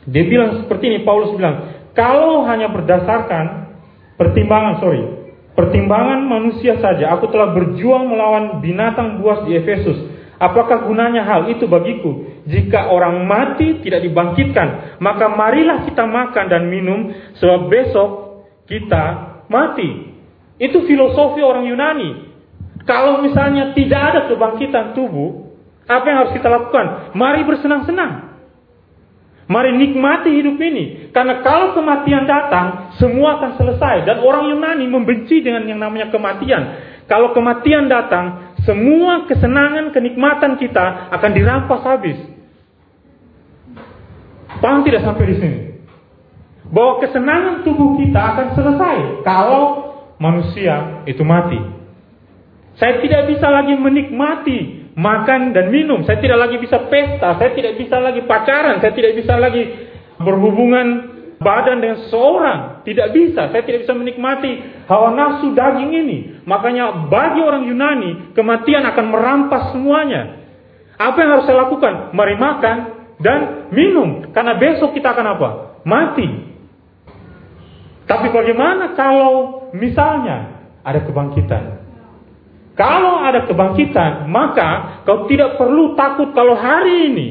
dia 0.05 0.23
bilang 0.29 0.61
seperti 0.61 0.93
ini, 0.93 0.99
Paulus 1.01 1.33
bilang, 1.33 1.89
kalau 1.97 2.45
hanya 2.45 2.69
berdasarkan 2.69 3.73
pertimbangan, 4.21 4.77
sorry, 4.77 5.01
pertimbangan 5.57 6.29
manusia 6.29 6.77
saja, 6.77 7.09
aku 7.17 7.25
telah 7.33 7.57
berjuang 7.57 8.05
melawan 8.05 8.61
binatang 8.61 9.17
buas 9.17 9.49
di 9.49 9.57
Efesus, 9.57 10.18
Apakah 10.39 10.87
gunanya 10.87 11.27
hal 11.27 11.51
itu 11.51 11.67
bagiku? 11.67 12.23
Jika 12.47 12.87
orang 12.87 13.27
mati 13.27 13.83
tidak 13.83 14.07
dibangkitkan, 14.07 14.97
maka 15.03 15.27
marilah 15.27 15.83
kita 15.83 16.07
makan 16.07 16.45
dan 16.47 16.71
minum, 16.71 17.11
sebab 17.35 17.67
besok 17.67 18.09
kita 18.63 19.03
mati. 19.51 20.15
Itu 20.55 20.87
filosofi 20.87 21.43
orang 21.43 21.67
Yunani. 21.67 22.31
Kalau 22.87 23.19
misalnya 23.19 23.75
tidak 23.75 24.01
ada 24.15 24.19
kebangkitan 24.31 24.95
tubuh, 24.95 25.51
apa 25.89 26.05
yang 26.07 26.17
harus 26.23 26.33
kita 26.37 26.47
lakukan? 26.47 27.11
Mari 27.19 27.43
bersenang-senang. 27.43 28.29
Mari 29.49 29.75
nikmati 29.75 30.29
hidup 30.39 30.61
ini. 30.61 31.09
Karena 31.09 31.41
kalau 31.41 31.73
kematian 31.73 32.29
datang, 32.29 32.93
semua 33.01 33.41
akan 33.41 33.57
selesai. 33.57 34.05
Dan 34.05 34.21
orang 34.21 34.53
Yunani 34.53 34.85
membenci 34.85 35.41
dengan 35.41 35.65
yang 35.65 35.81
namanya 35.81 36.13
kematian. 36.13 36.61
Kalau 37.09 37.33
kematian 37.33 37.89
datang, 37.89 38.48
semua 38.65 39.29
kesenangan, 39.29 39.91
kenikmatan 39.93 40.57
kita 40.59 41.11
akan 41.13 41.31
dirampas 41.31 41.81
habis. 41.85 42.17
Paham 44.59 44.83
tidak 44.83 45.05
sampai 45.05 45.25
di 45.29 45.35
sini? 45.39 45.59
Bahwa 46.69 47.01
kesenangan 47.01 47.65
tubuh 47.65 47.97
kita 47.97 48.19
akan 48.19 48.47
selesai 48.53 48.97
kalau 49.23 49.63
manusia 50.19 51.05
itu 51.07 51.23
mati. 51.23 51.57
Saya 52.79 53.03
tidak 53.03 53.27
bisa 53.31 53.47
lagi 53.51 53.75
menikmati 53.75 54.91
makan 54.95 55.51
dan 55.55 55.71
minum. 55.71 56.03
Saya 56.07 56.19
tidak 56.19 56.39
lagi 56.47 56.57
bisa 56.59 56.87
pesta, 56.87 57.35
saya 57.39 57.51
tidak 57.55 57.79
bisa 57.79 57.99
lagi 57.99 58.23
pacaran, 58.23 58.79
saya 58.79 58.93
tidak 58.95 59.15
bisa 59.15 59.35
lagi 59.35 59.63
berhubungan 60.19 61.18
badan 61.39 61.79
dengan 61.81 61.99
seorang. 62.11 62.83
Tidak 62.83 63.07
bisa, 63.15 63.49
saya 63.49 63.63
tidak 63.63 63.87
bisa 63.87 63.95
menikmati 63.95 64.83
hawa 64.85 65.15
nafsu 65.15 65.55
daging 65.55 65.91
ini. 65.95 66.17
Makanya 66.43 67.07
bagi 67.07 67.41
orang 67.41 67.65
Yunani, 67.65 68.35
kematian 68.35 68.83
akan 68.85 69.05
merampas 69.09 69.73
semuanya. 69.73 70.39
Apa 70.99 71.15
yang 71.23 71.29
harus 71.39 71.45
saya 71.47 71.63
lakukan? 71.67 72.11
Mari 72.11 72.35
makan 72.35 72.77
dan 73.23 73.71
minum. 73.71 74.29
Karena 74.35 74.59
besok 74.59 74.91
kita 74.91 75.15
akan 75.15 75.27
apa? 75.39 75.49
Mati. 75.87 76.27
Tapi 78.03 78.27
bagaimana 78.35 78.97
kalau 78.99 79.69
misalnya 79.71 80.67
ada 80.83 80.99
kebangkitan? 81.07 81.63
Kalau 82.79 83.19
ada 83.19 83.43
kebangkitan, 83.43 84.31
maka 84.31 85.03
kau 85.03 85.27
tidak 85.27 85.59
perlu 85.59 85.99
takut 85.99 86.31
kalau 86.31 86.55
hari 86.55 87.11
ini 87.11 87.29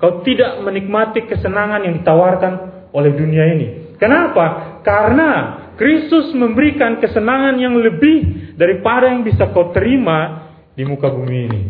kau 0.00 0.24
tidak 0.24 0.64
menikmati 0.64 1.28
kesenangan 1.28 1.84
yang 1.84 2.00
ditawarkan 2.00 2.69
oleh 2.90 3.12
dunia 3.14 3.44
ini. 3.54 3.66
Kenapa? 4.00 4.78
Karena 4.82 5.30
Kristus 5.76 6.32
memberikan 6.36 7.00
kesenangan 7.00 7.56
yang 7.56 7.76
lebih 7.76 8.52
daripada 8.56 9.08
yang 9.08 9.24
bisa 9.24 9.48
kau 9.52 9.72
terima 9.72 10.50
di 10.76 10.84
muka 10.84 11.08
bumi 11.08 11.38
ini. 11.48 11.60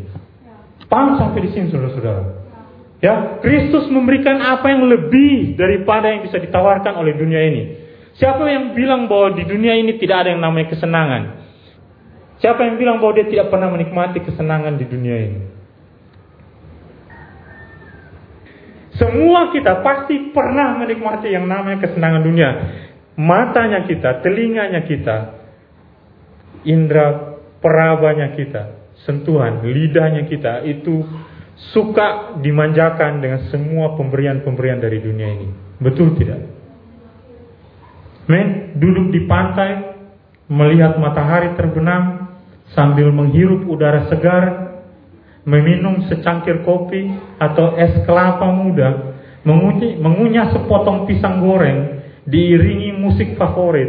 Paham 0.91 1.19
sampai 1.19 1.47
di 1.47 1.50
sini 1.55 1.71
saudara-saudara? 1.71 2.23
Ya, 3.00 3.41
Kristus 3.41 3.89
memberikan 3.89 4.37
apa 4.43 4.69
yang 4.69 4.85
lebih 4.85 5.57
daripada 5.57 6.12
yang 6.12 6.27
bisa 6.27 6.37
ditawarkan 6.37 7.00
oleh 7.00 7.17
dunia 7.17 7.41
ini. 7.49 7.62
Siapa 8.19 8.45
yang 8.50 8.77
bilang 8.77 9.09
bahwa 9.09 9.33
di 9.33 9.47
dunia 9.49 9.79
ini 9.79 9.97
tidak 9.97 10.27
ada 10.27 10.37
yang 10.37 10.43
namanya 10.43 10.75
kesenangan? 10.75 11.23
Siapa 12.43 12.61
yang 12.67 12.77
bilang 12.77 13.00
bahwa 13.00 13.17
dia 13.17 13.31
tidak 13.31 13.49
pernah 13.49 13.73
menikmati 13.73 14.21
kesenangan 14.21 14.77
di 14.77 14.85
dunia 14.85 15.17
ini? 15.17 15.60
Semua 19.00 19.49
kita 19.49 19.80
pasti 19.80 20.28
pernah 20.28 20.76
menikmati 20.76 21.33
yang 21.33 21.49
namanya 21.49 21.88
kesenangan 21.88 22.21
dunia. 22.21 22.50
Matanya 23.16 23.88
kita, 23.88 24.21
telinganya 24.21 24.85
kita, 24.85 25.16
indera 26.69 27.40
perabanya 27.64 28.37
kita, 28.37 28.92
sentuhan, 29.09 29.64
lidahnya 29.64 30.28
kita 30.28 30.69
itu 30.69 31.00
suka 31.73 32.37
dimanjakan 32.45 33.25
dengan 33.25 33.40
semua 33.49 33.97
pemberian-pemberian 33.97 34.80
dari 34.85 35.00
dunia 35.00 35.28
ini. 35.33 35.49
Betul 35.80 36.21
tidak? 36.21 36.40
Men, 38.28 38.76
duduk 38.76 39.16
di 39.16 39.25
pantai, 39.25 39.97
melihat 40.45 41.00
matahari 41.00 41.57
terbenam, 41.57 42.37
sambil 42.76 43.09
menghirup 43.11 43.64
udara 43.64 44.12
segar, 44.12 44.60
meminum 45.45 46.05
secangkir 46.09 46.61
kopi 46.65 47.09
atau 47.41 47.77
es 47.77 48.05
kelapa 48.05 48.49
muda, 48.53 49.17
mengunyah 50.01 50.53
sepotong 50.53 51.09
pisang 51.09 51.41
goreng, 51.41 52.05
diiringi 52.29 52.93
musik 53.01 53.35
favorit, 53.41 53.89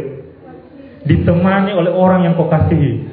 ditemani 1.04 1.76
oleh 1.76 1.92
orang 1.92 2.24
yang 2.24 2.34
kau 2.34 2.48
kasihi. 2.48 3.12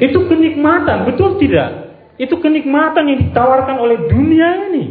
Itu 0.00 0.24
kenikmatan, 0.28 1.04
betul 1.04 1.36
tidak? 1.36 1.92
Itu 2.16 2.40
kenikmatan 2.40 3.04
yang 3.04 3.18
ditawarkan 3.28 3.76
oleh 3.80 4.08
dunia 4.08 4.48
ini. 4.68 4.84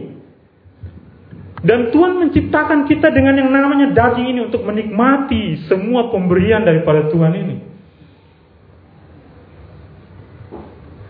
Dan 1.60 1.92
Tuhan 1.92 2.24
menciptakan 2.24 2.88
kita 2.88 3.12
dengan 3.12 3.36
yang 3.36 3.52
namanya 3.52 3.92
daging 3.92 4.32
ini 4.32 4.40
untuk 4.48 4.64
menikmati 4.64 5.68
semua 5.68 6.08
pemberian 6.08 6.64
daripada 6.64 7.12
Tuhan 7.12 7.34
ini. 7.36 7.69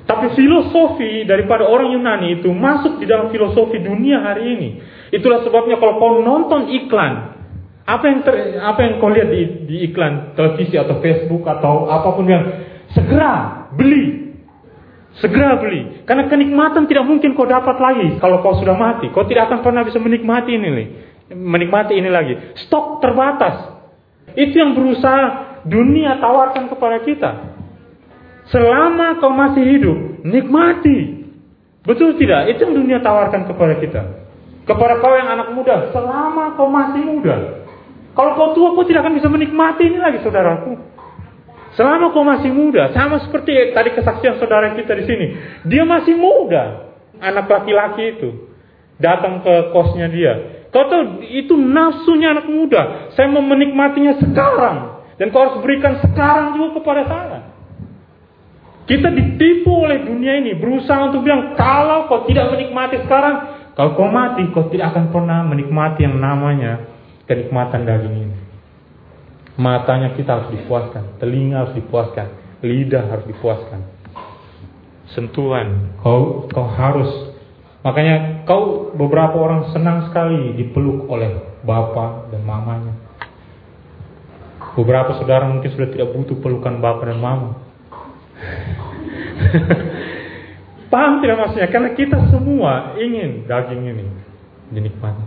Tapi 0.09 0.33
filosofi 0.33 1.21
daripada 1.29 1.69
orang 1.69 1.93
Yunani 1.93 2.41
itu 2.41 2.49
masuk 2.49 2.97
di 2.97 3.05
dalam 3.05 3.29
filosofi 3.29 3.77
dunia 3.77 4.25
hari 4.25 4.57
ini. 4.57 4.69
Itulah 5.13 5.45
sebabnya 5.45 5.77
kalau 5.77 6.01
kau 6.01 6.17
nonton 6.25 6.65
iklan, 6.81 7.37
apa 7.85 8.03
yang 8.09 8.19
ter, 8.25 8.57
apa 8.57 8.79
yang 8.81 8.93
kau 8.97 9.13
lihat 9.13 9.29
di, 9.29 9.41
di 9.69 9.75
iklan 9.85 10.33
televisi 10.33 10.81
atau 10.81 10.97
Facebook 10.97 11.45
atau 11.45 11.93
apa 11.93 12.09
pun 12.17 12.25
yang 12.25 12.43
segera 12.89 13.69
beli, 13.77 14.29
Segera 15.17 15.57
beli. 15.57 16.05
Karena 16.05 16.29
kenikmatan 16.29 16.85
tidak 16.85 17.03
mungkin 17.09 17.33
kau 17.33 17.49
dapat 17.49 17.81
lagi 17.81 18.21
kalau 18.21 18.45
kau 18.45 18.55
sudah 18.61 18.77
mati. 18.77 19.09
Kau 19.09 19.25
tidak 19.25 19.49
akan 19.49 19.65
pernah 19.65 19.81
bisa 19.81 19.97
menikmati 19.97 20.53
ini. 20.53 20.69
Menikmati 21.33 21.97
ini 21.97 22.09
lagi. 22.13 22.33
Stok 22.65 23.01
terbatas. 23.01 23.73
Itu 24.37 24.53
yang 24.53 24.77
berusaha 24.77 25.23
dunia 25.65 26.21
tawarkan 26.21 26.69
kepada 26.69 27.01
kita. 27.01 27.31
Selama 28.49 29.21
kau 29.21 29.29
masih 29.29 29.63
hidup, 29.77 29.97
nikmati. 30.25 31.21
Betul 31.85 32.17
tidak? 32.17 32.57
Itu 32.57 32.69
yang 32.69 32.75
dunia 32.81 32.97
tawarkan 33.01 33.45
kepada 33.45 33.77
kita. 33.77 34.01
Kepada 34.65 35.01
kau 35.01 35.13
yang 35.13 35.29
anak 35.29 35.53
muda, 35.53 35.89
selama 35.93 36.53
kau 36.57 36.69
masih 36.69 37.01
muda. 37.01 37.65
Kalau 38.13 38.31
kau 38.35 38.49
tua, 38.57 38.73
kau 38.73 38.85
tidak 38.85 39.05
akan 39.05 39.17
bisa 39.17 39.29
menikmati 39.29 39.85
ini 39.85 39.97
lagi, 40.01 40.21
saudaraku. 40.25 40.77
Selama 41.77 42.09
kau 42.09 42.25
masih 42.25 42.49
muda, 42.49 42.89
sama 42.93 43.21
seperti 43.21 43.73
tadi 43.73 43.93
kesaksian 43.93 44.41
saudara 44.41 44.73
kita 44.73 44.97
di 44.97 45.05
sini, 45.05 45.25
dia 45.69 45.85
masih 45.85 46.17
muda, 46.17 46.89
anak 47.21 47.45
laki-laki 47.45 48.17
itu 48.17 48.29
datang 48.97 49.45
ke 49.45 49.71
kosnya 49.71 50.09
dia. 50.09 50.33
Kau 50.69 50.85
tahu 50.85 51.25
itu 51.25 51.57
nafsunya 51.57 52.37
anak 52.37 52.45
muda. 52.45 53.13
Saya 53.17 53.25
mau 53.29 53.41
menikmatinya 53.41 54.21
sekarang 54.21 55.01
dan 55.17 55.33
kau 55.33 55.41
harus 55.41 55.57
berikan 55.65 55.97
sekarang 55.97 56.53
juga 56.53 56.81
kepada 56.81 57.01
saya. 57.09 57.39
Kita 58.89 59.13
ditipu 59.13 59.85
oleh 59.85 60.01
dunia 60.01 60.41
ini, 60.41 60.57
berusaha 60.57 61.13
untuk 61.13 61.21
bilang 61.21 61.53
kalau 61.53 62.09
kau 62.09 62.25
tidak 62.25 62.49
menikmati 62.49 63.05
sekarang, 63.05 63.35
kalau 63.77 63.93
kau 63.93 64.09
mati, 64.09 64.49
kau 64.49 64.65
tidak 64.73 64.97
akan 64.97 65.13
pernah 65.13 65.45
menikmati 65.45 66.09
yang 66.09 66.17
namanya 66.17 66.89
kenikmatan 67.29 67.85
daging 67.85 68.15
ini. 68.17 68.37
Matanya 69.61 70.17
kita 70.17 70.41
harus 70.41 70.49
dipuaskan, 70.57 71.21
telinga 71.21 71.69
harus 71.69 71.77
dipuaskan, 71.77 72.33
lidah 72.65 73.05
harus 73.13 73.29
dipuaskan. 73.29 73.85
Sentuhan, 75.13 75.93
kau 76.01 76.49
kau 76.49 76.65
harus. 76.65 77.29
Makanya 77.85 78.41
kau 78.49 78.89
beberapa 78.97 79.37
orang 79.37 79.69
senang 79.69 80.09
sekali 80.09 80.57
dipeluk 80.57 81.05
oleh 81.05 81.61
bapak 81.61 82.33
dan 82.33 82.41
mamanya. 82.41 82.97
Beberapa 84.73 85.13
saudara 85.21 85.45
mungkin 85.45 85.69
sudah 85.77 85.93
tidak 85.93 86.09
butuh 86.09 86.41
pelukan 86.41 86.81
bapak 86.81 87.13
dan 87.13 87.21
mama. 87.21 87.68
Paham 90.93 91.21
tidak 91.21 91.37
maksudnya? 91.37 91.69
Karena 91.69 91.89
kita 91.93 92.17
semua 92.33 92.97
ingin 92.97 93.45
daging 93.45 93.81
ini 93.93 94.05
dinikmati. 94.73 95.25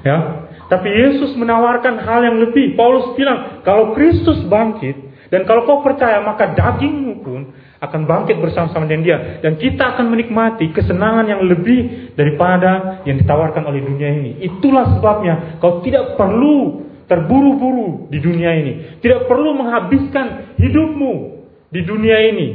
Ya, 0.00 0.48
tapi 0.72 0.88
Yesus 0.88 1.36
menawarkan 1.36 2.00
hal 2.00 2.24
yang 2.24 2.36
lebih. 2.40 2.76
Paulus 2.76 3.12
bilang, 3.16 3.60
kalau 3.64 3.92
Kristus 3.92 4.40
bangkit, 4.48 4.96
dan 5.30 5.44
kalau 5.46 5.64
kau 5.64 5.80
percaya, 5.80 6.20
maka 6.24 6.52
dagingmu 6.52 7.22
pun 7.24 7.40
akan 7.80 8.00
bangkit 8.04 8.36
bersama-sama 8.40 8.84
dengan 8.84 9.02
dia. 9.04 9.18
Dan 9.40 9.56
kita 9.56 9.96
akan 9.96 10.12
menikmati 10.12 10.68
kesenangan 10.72 11.24
yang 11.28 11.40
lebih 11.44 12.12
daripada 12.18 13.00
yang 13.08 13.16
ditawarkan 13.16 13.64
oleh 13.64 13.80
dunia 13.80 14.10
ini. 14.12 14.30
Itulah 14.44 14.98
sebabnya 14.98 15.56
kau 15.62 15.80
tidak 15.80 16.20
perlu 16.20 16.84
terburu-buru 17.08 18.12
di 18.12 18.18
dunia 18.20 18.52
ini. 18.58 18.72
Tidak 19.00 19.24
perlu 19.26 19.56
menghabiskan 19.56 20.54
hidupmu 20.60 21.39
di 21.70 21.80
dunia 21.86 22.18
ini. 22.30 22.48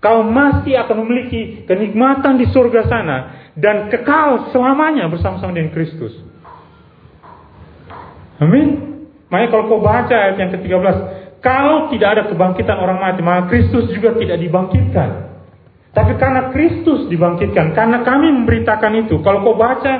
Kau 0.00 0.20
masih 0.20 0.76
akan 0.84 1.04
memiliki 1.04 1.64
kenikmatan 1.64 2.36
di 2.36 2.48
surga 2.52 2.80
sana. 2.88 3.18
Dan 3.54 3.88
kekal 3.88 4.50
selamanya 4.50 5.08
bersama-sama 5.08 5.54
dengan 5.54 5.72
Kristus. 5.72 6.12
Amin. 8.42 8.98
Makanya 9.30 9.48
kalau 9.48 9.64
kau 9.70 9.80
baca 9.80 10.12
ayat 10.12 10.36
yang 10.36 10.50
ke-13, 10.58 10.96
kalau 11.40 11.88
tidak 11.88 12.08
ada 12.18 12.22
kebangkitan 12.28 12.76
orang 12.76 12.98
mati, 13.00 13.20
maka 13.24 13.48
Kristus 13.48 13.88
juga 13.94 14.12
tidak 14.18 14.42
dibangkitkan. 14.42 15.08
Tapi 15.94 16.12
karena 16.18 16.50
Kristus 16.50 17.06
dibangkitkan, 17.06 17.72
karena 17.72 18.02
kami 18.02 18.34
memberitakan 18.42 19.06
itu. 19.06 19.22
Kalau 19.22 19.46
kau 19.46 19.54
baca 19.54 19.92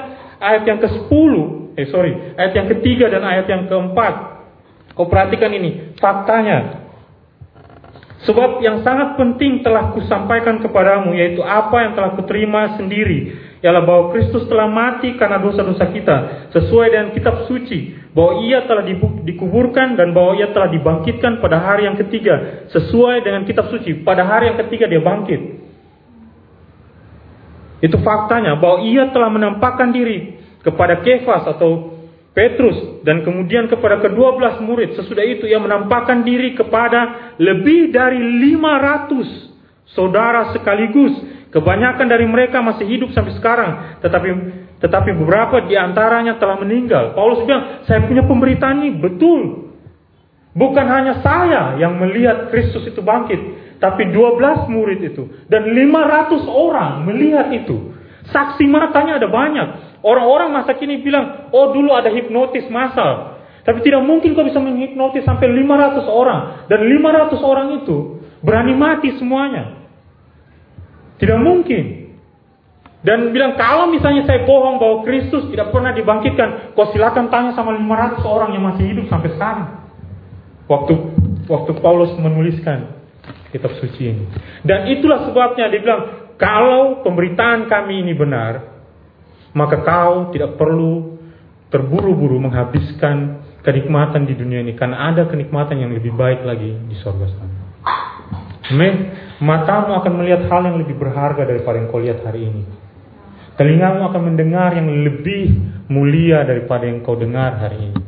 ayat 0.43 0.67
yang 0.67 0.83
ke-10, 0.83 1.33
eh 1.79 1.87
sorry, 1.89 2.13
ayat 2.35 2.53
yang 2.53 2.67
ketiga 2.77 3.07
dan 3.09 3.23
ayat 3.23 3.47
yang 3.47 3.71
keempat, 3.71 4.15
kau 4.99 5.07
perhatikan 5.07 5.55
ini, 5.55 5.95
faktanya. 5.97 6.84
Sebab 8.25 8.65
yang 8.65 8.81
sangat 8.81 9.21
penting 9.21 9.61
telah 9.61 9.93
kusampaikan 9.93 10.57
kepadamu, 10.65 11.13
yaitu 11.13 11.45
apa 11.45 11.85
yang 11.85 11.93
telah 11.93 12.17
kuterima 12.17 12.73
sendiri, 12.81 13.37
ialah 13.61 13.85
bahwa 13.85 14.17
Kristus 14.17 14.49
telah 14.49 14.65
mati 14.65 15.13
karena 15.21 15.41
dosa-dosa 15.41 15.89
kita 15.93 16.17
sesuai 16.53 16.89
dengan 16.89 17.09
kitab 17.13 17.45
suci 17.49 17.97
bahwa 18.17 18.45
ia 18.45 18.65
telah 18.65 18.85
dikuburkan 19.25 19.97
dan 19.97 20.13
bahwa 20.13 20.37
ia 20.37 20.53
telah 20.53 20.69
dibangkitkan 20.73 21.41
pada 21.41 21.61
hari 21.65 21.89
yang 21.89 21.97
ketiga 21.97 22.69
sesuai 22.73 23.25
dengan 23.25 23.45
kitab 23.49 23.73
suci 23.73 24.05
pada 24.05 24.25
hari 24.25 24.53
yang 24.53 24.59
ketiga 24.65 24.85
dia 24.89 25.01
bangkit. 25.01 25.41
Itu 27.85 28.01
faktanya 28.01 28.57
bahwa 28.57 28.85
ia 28.85 29.13
telah 29.13 29.29
menampakkan 29.29 29.93
diri 29.93 30.41
kepada 30.65 31.05
Kefas 31.05 31.45
atau 31.45 31.94
Petrus 32.35 33.01
dan 33.07 33.23
kemudian 33.23 33.71
kepada 33.71 34.03
kedua 34.03 34.35
belas 34.35 34.59
murid 34.59 34.99
sesudah 34.99 35.23
itu 35.23 35.47
ia 35.47 35.63
menampakkan 35.63 36.27
diri 36.27 36.59
kepada 36.59 37.33
lebih 37.39 37.95
dari 37.95 38.19
500 38.19 39.95
saudara 39.95 40.51
sekaligus 40.51 41.15
Kebanyakan 41.55 42.11
dari 42.11 42.27
mereka 42.27 42.59
masih 42.59 42.83
hidup 42.83 43.15
sampai 43.15 43.31
sekarang, 43.39 44.03
tetapi 44.03 44.29
tetapi 44.83 45.15
beberapa 45.15 45.63
di 45.63 45.79
antaranya 45.79 46.35
telah 46.35 46.59
meninggal. 46.59 47.15
Paulus 47.15 47.47
bilang, 47.47 47.87
saya 47.87 48.03
punya 48.03 48.27
pemberitaan 48.27 48.83
ini 48.83 48.99
betul. 48.99 49.71
Bukan 50.51 50.83
hanya 50.83 51.23
saya 51.23 51.79
yang 51.79 51.95
melihat 52.03 52.51
Kristus 52.51 52.91
itu 52.91 52.99
bangkit, 52.99 53.39
tapi 53.79 54.11
12 54.11 54.67
murid 54.67 54.99
itu 55.15 55.31
dan 55.47 55.71
500 55.71 56.43
orang 56.51 57.07
melihat 57.07 57.47
itu. 57.55 57.95
Saksi 58.35 58.67
matanya 58.67 59.23
ada 59.23 59.31
banyak. 59.31 59.69
Orang-orang 60.05 60.53
masa 60.53 60.77
kini 60.77 61.01
bilang, 61.01 61.49
oh 61.49 61.73
dulu 61.73 61.97
ada 61.97 62.13
hipnotis 62.13 62.69
massal. 62.69 63.41
Tapi 63.65 63.81
tidak 63.81 64.05
mungkin 64.05 64.37
kau 64.37 64.45
bisa 64.45 64.61
menghipnotis 64.61 65.25
sampai 65.25 65.49
500 65.49 66.05
orang. 66.05 66.69
Dan 66.69 66.85
500 66.85 67.41
orang 67.41 67.69
itu 67.81 68.21
berani 68.45 68.77
mati 68.77 69.17
semuanya. 69.17 69.81
Tidak 71.17 71.41
mungkin. 71.41 72.13
Dan 73.01 73.33
bilang 73.33 73.57
kalau 73.57 73.89
misalnya 73.89 74.29
saya 74.29 74.45
bohong 74.45 74.77
bahwa 74.77 75.05
Kristus 75.09 75.49
tidak 75.49 75.73
pernah 75.73 75.97
dibangkitkan, 75.97 76.77
kau 76.77 76.93
silakan 76.93 77.33
tanya 77.33 77.57
sama 77.57 77.73
500 77.73 78.21
orang 78.29 78.51
yang 78.53 78.65
masih 78.69 78.85
hidup 78.85 79.09
sampai 79.09 79.33
sekarang. 79.33 79.89
Waktu 80.69 80.93
waktu 81.49 81.73
Paulus 81.81 82.13
menuliskan 82.21 83.01
kitab 83.53 83.73
suci 83.81 84.03
ini. 84.13 84.25
Dan 84.65 84.89
itulah 84.93 85.25
sebabnya 85.29 85.69
dia 85.73 85.81
bilang, 85.81 86.03
kalau 86.37 87.01
pemberitaan 87.05 87.69
kami 87.69 88.05
ini 88.05 88.13
benar, 88.17 88.74
maka 89.55 89.81
kau 89.87 90.35
tidak 90.35 90.59
perlu 90.59 91.19
terburu-buru 91.71 92.39
menghabiskan 92.43 93.43
kenikmatan 93.65 94.29
di 94.29 94.37
dunia 94.37 94.61
ini 94.61 94.77
karena 94.77 95.11
ada 95.11 95.27
kenikmatan 95.27 95.81
yang 95.81 95.91
lebih 95.95 96.13
baik 96.15 96.45
lagi 96.45 96.77
di 96.87 96.97
sorga 97.01 97.27
sana. 97.33 97.57
Amin. 98.71 98.95
Matamu 99.41 99.99
akan 99.99 100.13
melihat 100.21 100.47
hal 100.49 100.63
yang 100.65 100.79
lebih 100.79 100.97
berharga 100.97 101.45
daripada 101.45 101.77
yang 101.81 101.89
kau 101.89 102.01
lihat 102.01 102.21
hari 102.23 102.49
ini. 102.49 102.63
Telingamu 103.55 104.11
akan 104.11 104.23
mendengar 104.35 104.75
yang 104.75 104.89
lebih 104.91 105.53
mulia 105.87 106.43
daripada 106.43 106.91
yang 106.91 107.05
kau 107.07 107.15
dengar 107.15 107.55
hari 107.61 107.93
ini. 107.93 108.01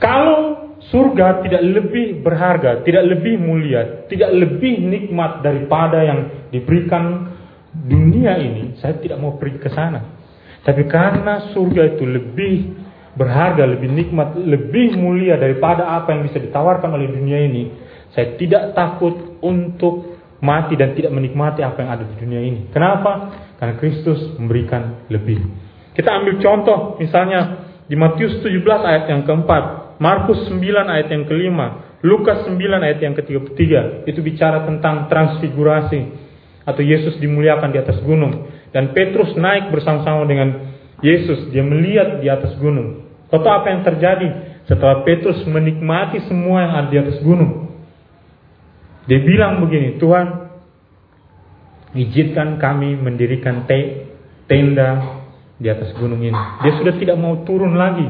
Kalau 0.00 0.64
surga 0.88 1.44
tidak 1.44 1.62
lebih 1.64 2.20
berharga, 2.20 2.84
tidak 2.84 3.04
lebih 3.08 3.40
mulia, 3.40 4.04
tidak 4.08 4.30
lebih 4.36 4.84
nikmat 4.84 5.40
daripada 5.42 6.00
yang 6.04 6.20
diberikan 6.52 7.33
dunia 7.74 8.38
ini, 8.38 8.78
saya 8.78 8.94
tidak 9.02 9.18
mau 9.18 9.34
pergi 9.34 9.58
ke 9.58 9.70
sana. 9.74 10.00
Tapi 10.64 10.86
karena 10.86 11.52
surga 11.52 11.98
itu 11.98 12.06
lebih 12.06 12.54
berharga, 13.18 13.66
lebih 13.66 13.90
nikmat, 13.90 14.38
lebih 14.38 14.96
mulia 14.96 15.36
daripada 15.36 15.92
apa 15.98 16.14
yang 16.14 16.24
bisa 16.24 16.38
ditawarkan 16.40 16.90
oleh 16.94 17.10
dunia 17.10 17.38
ini, 17.44 17.62
saya 18.14 18.38
tidak 18.38 18.72
takut 18.72 19.38
untuk 19.42 20.16
mati 20.40 20.78
dan 20.78 20.94
tidak 20.96 21.12
menikmati 21.12 21.60
apa 21.60 21.78
yang 21.84 21.90
ada 21.90 22.04
di 22.06 22.16
dunia 22.16 22.40
ini. 22.40 22.60
Kenapa? 22.70 23.34
Karena 23.58 23.74
Kristus 23.76 24.38
memberikan 24.40 25.06
lebih. 25.12 25.40
Kita 25.94 26.10
ambil 26.10 26.42
contoh 26.42 26.78
misalnya 26.98 27.70
di 27.86 27.94
Matius 27.94 28.40
17 28.42 28.64
ayat 28.64 29.04
yang 29.12 29.22
keempat, 29.28 29.96
Markus 30.00 30.48
9 30.50 30.58
ayat 30.64 31.08
yang 31.12 31.28
kelima, 31.28 31.96
Lukas 32.02 32.48
9 32.48 32.56
ayat 32.58 32.98
yang 32.98 33.14
ketiga. 33.14 34.02
Itu 34.08 34.24
bicara 34.24 34.66
tentang 34.66 35.06
transfigurasi 35.06 36.23
atau 36.64 36.80
Yesus 36.80 37.20
dimuliakan 37.20 37.70
di 37.72 37.78
atas 37.78 38.00
gunung 38.00 38.48
dan 38.74 38.90
Petrus 38.90 39.36
naik 39.38 39.70
bersama-sama 39.70 40.26
dengan 40.26 40.74
Yesus. 41.04 41.52
Dia 41.54 41.62
melihat 41.62 42.18
di 42.18 42.26
atas 42.26 42.58
gunung. 42.58 43.06
Tahu 43.30 43.44
apa 43.44 43.70
yang 43.70 43.82
terjadi 43.86 44.28
setelah 44.66 45.06
Petrus 45.06 45.42
menikmati 45.46 46.24
semua 46.26 46.64
yang 46.66 46.72
ada 46.82 46.88
di 46.90 46.98
atas 46.98 47.18
gunung? 47.22 47.70
Dia 49.04 49.20
bilang 49.20 49.60
begini, 49.60 50.00
Tuhan, 50.00 50.26
izinkan 51.92 52.56
kami 52.56 52.96
mendirikan 52.96 53.68
te 53.68 54.10
tenda 54.48 55.22
di 55.60 55.68
atas 55.70 55.92
gunung 55.94 56.20
ini. 56.24 56.36
Dia 56.64 56.72
sudah 56.80 56.94
tidak 56.96 57.16
mau 57.20 57.44
turun 57.46 57.78
lagi. 57.78 58.08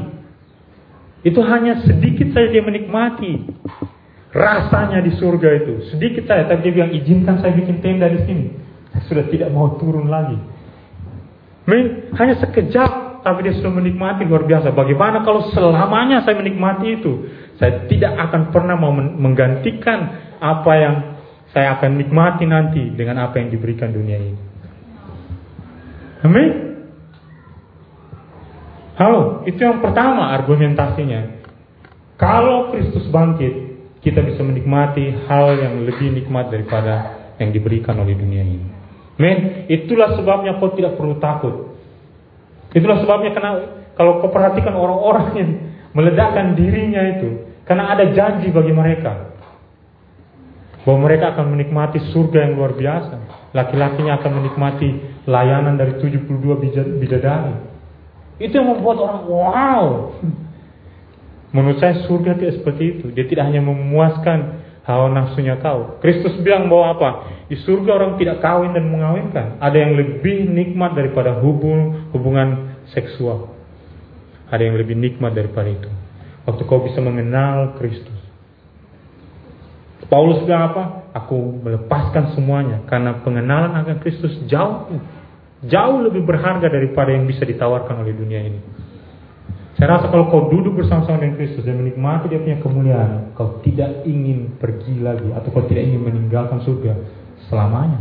Itu 1.25 1.41
hanya 1.41 1.81
sedikit 1.83 2.31
saja 2.31 2.53
dia 2.53 2.61
menikmati 2.61 3.49
rasanya 4.35 4.99
di 4.99 5.15
surga 5.15 5.63
itu. 5.63 5.73
Sedikit 5.95 6.27
saja, 6.27 6.51
tapi 6.51 6.67
dia 6.67 6.83
bilang 6.83 6.91
izinkan 6.91 7.39
saya 7.39 7.55
bikin 7.55 7.79
tenda 7.79 8.11
di 8.11 8.19
sini. 8.27 8.45
Saya 8.91 9.01
sudah 9.07 9.25
tidak 9.31 9.49
mau 9.55 9.79
turun 9.79 10.11
lagi. 10.11 10.35
Men, 11.65 12.11
hanya 12.19 12.35
sekejap, 12.43 13.23
tapi 13.23 13.47
dia 13.47 13.55
sudah 13.57 13.71
menikmati 13.71 14.27
luar 14.27 14.43
biasa. 14.43 14.75
Bagaimana 14.75 15.23
kalau 15.23 15.49
selamanya 15.55 16.21
saya 16.27 16.35
menikmati 16.35 16.99
itu? 16.99 17.31
Saya 17.55 17.87
tidak 17.87 18.11
akan 18.27 18.51
pernah 18.51 18.75
mau 18.75 18.91
menggantikan 18.93 19.99
apa 20.43 20.71
yang 20.75 20.95
saya 21.55 21.79
akan 21.79 21.95
nikmati 21.95 22.43
nanti 22.43 22.91
dengan 22.91 23.23
apa 23.23 23.39
yang 23.39 23.47
diberikan 23.47 23.95
dunia 23.95 24.19
ini. 24.19 24.35
Amin. 26.27 26.49
Halo, 28.99 29.47
itu 29.47 29.59
yang 29.63 29.79
pertama 29.79 30.35
argumentasinya. 30.35 31.39
Kalau 32.15 32.71
Kristus 32.71 33.07
bangkit, 33.11 33.64
kita 34.05 34.21
bisa 34.21 34.45
menikmati 34.45 35.09
hal 35.25 35.57
yang 35.57 35.81
lebih 35.81 36.13
nikmat 36.13 36.53
daripada 36.53 37.17
yang 37.41 37.49
diberikan 37.49 37.97
oleh 37.97 38.13
dunia 38.13 38.45
ini. 38.45 38.61
Men, 39.17 39.65
itulah 39.65 40.13
sebabnya 40.13 40.61
kau 40.61 40.69
tidak 40.77 40.93
perlu 40.93 41.17
takut. 41.17 41.73
Itulah 42.77 43.01
sebabnya 43.01 43.33
karena 43.33 43.51
kalau 43.97 44.21
kau 44.21 44.29
perhatikan 44.29 44.77
orang-orang 44.77 45.27
yang 45.33 45.49
meledakkan 45.97 46.53
dirinya 46.53 47.01
itu, 47.17 47.49
karena 47.65 47.97
ada 47.97 48.13
janji 48.13 48.53
bagi 48.53 48.75
mereka 48.75 49.33
bahwa 50.85 51.09
mereka 51.09 51.33
akan 51.33 51.57
menikmati 51.57 51.97
surga 52.13 52.45
yang 52.45 52.53
luar 52.61 52.77
biasa. 52.77 53.15
Laki-lakinya 53.57 54.21
akan 54.21 54.31
menikmati 54.37 54.89
layanan 55.25 55.81
dari 55.81 55.97
72 55.97 57.01
bidadari. 57.01 57.55
Itu 58.37 58.53
yang 58.61 58.77
membuat 58.77 59.01
orang 59.01 59.21
wow. 59.25 59.83
Menurut 61.55 61.79
saya 61.79 62.03
surga 62.03 62.35
tidak 62.35 62.59
seperti 62.59 62.99
itu. 62.99 63.05
Dia 63.15 63.23
tidak 63.31 63.47
hanya 63.47 63.63
memuaskan 63.63 64.39
hawa 64.83 65.07
nafsunya 65.15 65.55
kau. 65.63 66.03
Kristus 66.03 66.35
bilang 66.43 66.67
bahwa 66.67 66.99
apa? 66.99 67.09
Di 67.47 67.55
surga 67.63 67.95
orang 67.95 68.19
tidak 68.19 68.43
kawin 68.43 68.75
dan 68.75 68.91
mengawinkan. 68.91 69.55
Ada 69.63 69.77
yang 69.79 69.95
lebih 69.95 70.51
nikmat 70.51 70.99
daripada 70.99 71.39
hubung, 71.39 72.11
hubungan 72.11 72.75
seksual. 72.91 73.55
Ada 74.51 74.67
yang 74.67 74.75
lebih 74.75 74.99
nikmat 74.99 75.31
daripada 75.31 75.71
itu. 75.71 75.87
Waktu 76.43 76.61
kau 76.67 76.83
bisa 76.83 76.99
mengenal 76.99 77.79
Kristus. 77.79 78.19
Paulus 80.11 80.43
bilang 80.43 80.75
apa? 80.75 80.83
Aku 81.23 81.63
melepaskan 81.63 82.35
semuanya 82.35 82.83
karena 82.91 83.23
pengenalan 83.23 83.71
akan 83.79 84.03
Kristus 84.03 84.35
jauh 84.51 84.91
jauh 85.65 85.97
lebih 86.03 86.27
berharga 86.27 86.67
daripada 86.67 87.15
yang 87.15 87.25
bisa 87.25 87.47
ditawarkan 87.47 88.03
oleh 88.03 88.13
dunia 88.13 88.43
ini. 88.43 88.59
Saya 89.75 89.99
rasa 89.99 90.07
kalau 90.07 90.31
kau 90.31 90.47
duduk 90.47 90.79
bersama-sama 90.79 91.19
dengan 91.19 91.35
Kristus 91.35 91.67
dan 91.67 91.83
menikmati 91.83 92.31
dia 92.31 92.39
punya 92.39 92.63
kemuliaan, 92.63 93.35
kau 93.35 93.59
tidak 93.59 94.07
ingin 94.07 94.55
pergi 94.55 95.03
lagi 95.03 95.27
atau 95.35 95.51
kau 95.51 95.67
tidak 95.67 95.83
ingin 95.83 95.99
meninggalkan 95.99 96.63
surga 96.63 96.95
selamanya. 97.51 97.99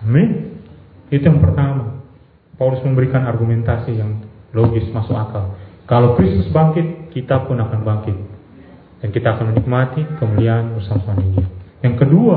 Amin. 0.00 0.56
Itu 1.12 1.28
yang 1.28 1.44
pertama. 1.44 2.00
Paulus 2.56 2.80
memberikan 2.80 3.28
argumentasi 3.28 4.00
yang 4.00 4.24
logis 4.56 4.88
masuk 4.88 5.12
akal. 5.12 5.60
Kalau 5.84 6.16
Kristus 6.16 6.48
bangkit, 6.48 7.12
kita 7.12 7.44
pun 7.44 7.60
akan 7.60 7.84
bangkit 7.84 8.16
dan 9.04 9.08
kita 9.12 9.36
akan 9.36 9.52
menikmati 9.52 10.08
kemuliaan 10.16 10.72
bersama 10.72 11.20
dia. 11.20 11.44
Yang 11.84 11.94
kedua, 12.00 12.36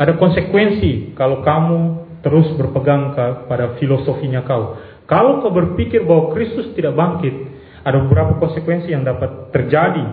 ada 0.00 0.16
konsekuensi 0.16 1.12
kalau 1.12 1.44
kamu 1.44 1.78
terus 2.24 2.48
berpegang 2.56 3.12
pada 3.48 3.76
filosofinya 3.76 4.44
kau. 4.48 4.80
Kalau 5.10 5.42
kau 5.42 5.50
berpikir 5.50 6.06
bahwa 6.06 6.30
Kristus 6.38 6.70
tidak 6.78 6.94
bangkit, 6.94 7.34
ada 7.82 7.98
beberapa 8.06 8.38
konsekuensi 8.38 8.94
yang 8.94 9.02
dapat 9.02 9.50
terjadi. 9.50 10.06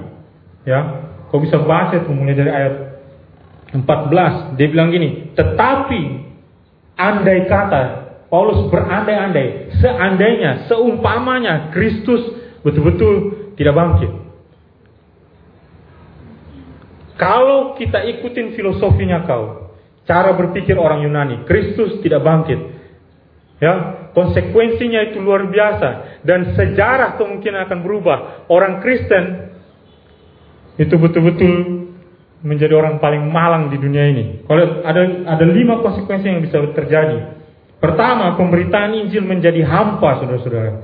Ya, 0.65 0.79
kau 1.29 1.37
bisa 1.37 1.61
baca 1.61 2.01
itu 2.01 2.09
mulai 2.09 2.33
dari 2.33 2.49
ayat 2.49 2.73
14. 3.77 4.57
Dia 4.57 4.67
bilang 4.73 4.89
gini, 4.89 5.37
tetapi 5.37 6.01
andai 6.97 7.45
kata 7.45 7.83
Paulus 8.27 8.67
berandai-andai, 8.73 9.77
seandainya, 9.79 10.67
seumpamanya 10.67 11.71
Kristus 11.71 12.27
betul-betul 12.65 13.13
tidak 13.55 13.77
bangkit. 13.77 14.11
Kalau 17.17 17.77
kita 17.79 18.03
ikutin 18.17 18.53
filosofinya 18.53 19.23
kau, 19.29 19.73
cara 20.09 20.35
berpikir 20.35 20.75
orang 20.75 21.05
Yunani, 21.07 21.47
Kristus 21.47 22.01
tidak 22.03 22.25
bangkit. 22.25 22.59
Ya, 23.57 23.73
konsekuensinya 24.17 25.13
itu 25.13 25.21
luar 25.21 25.45
biasa 25.45 25.89
dan 26.25 26.57
sejarah 26.57 27.21
kemungkinan 27.21 27.69
akan 27.69 27.79
berubah. 27.85 28.49
Orang 28.49 28.81
Kristen 28.81 29.53
itu 30.81 30.97
betul-betul 30.97 31.85
menjadi 32.41 32.73
orang 32.73 32.97
paling 32.97 33.29
malang 33.29 33.69
di 33.69 33.77
dunia 33.77 34.09
ini. 34.09 34.41
Kalau 34.49 34.81
ada 34.81 35.01
ada 35.37 35.45
lima 35.45 35.85
konsekuensi 35.85 36.25
yang 36.25 36.41
bisa 36.41 36.65
terjadi. 36.73 37.37
Pertama, 37.77 38.33
pemberitaan 38.33 38.97
Injil 39.05 39.21
menjadi 39.21 39.61
hampa, 39.61 40.17
saudara-saudara. 40.17 40.81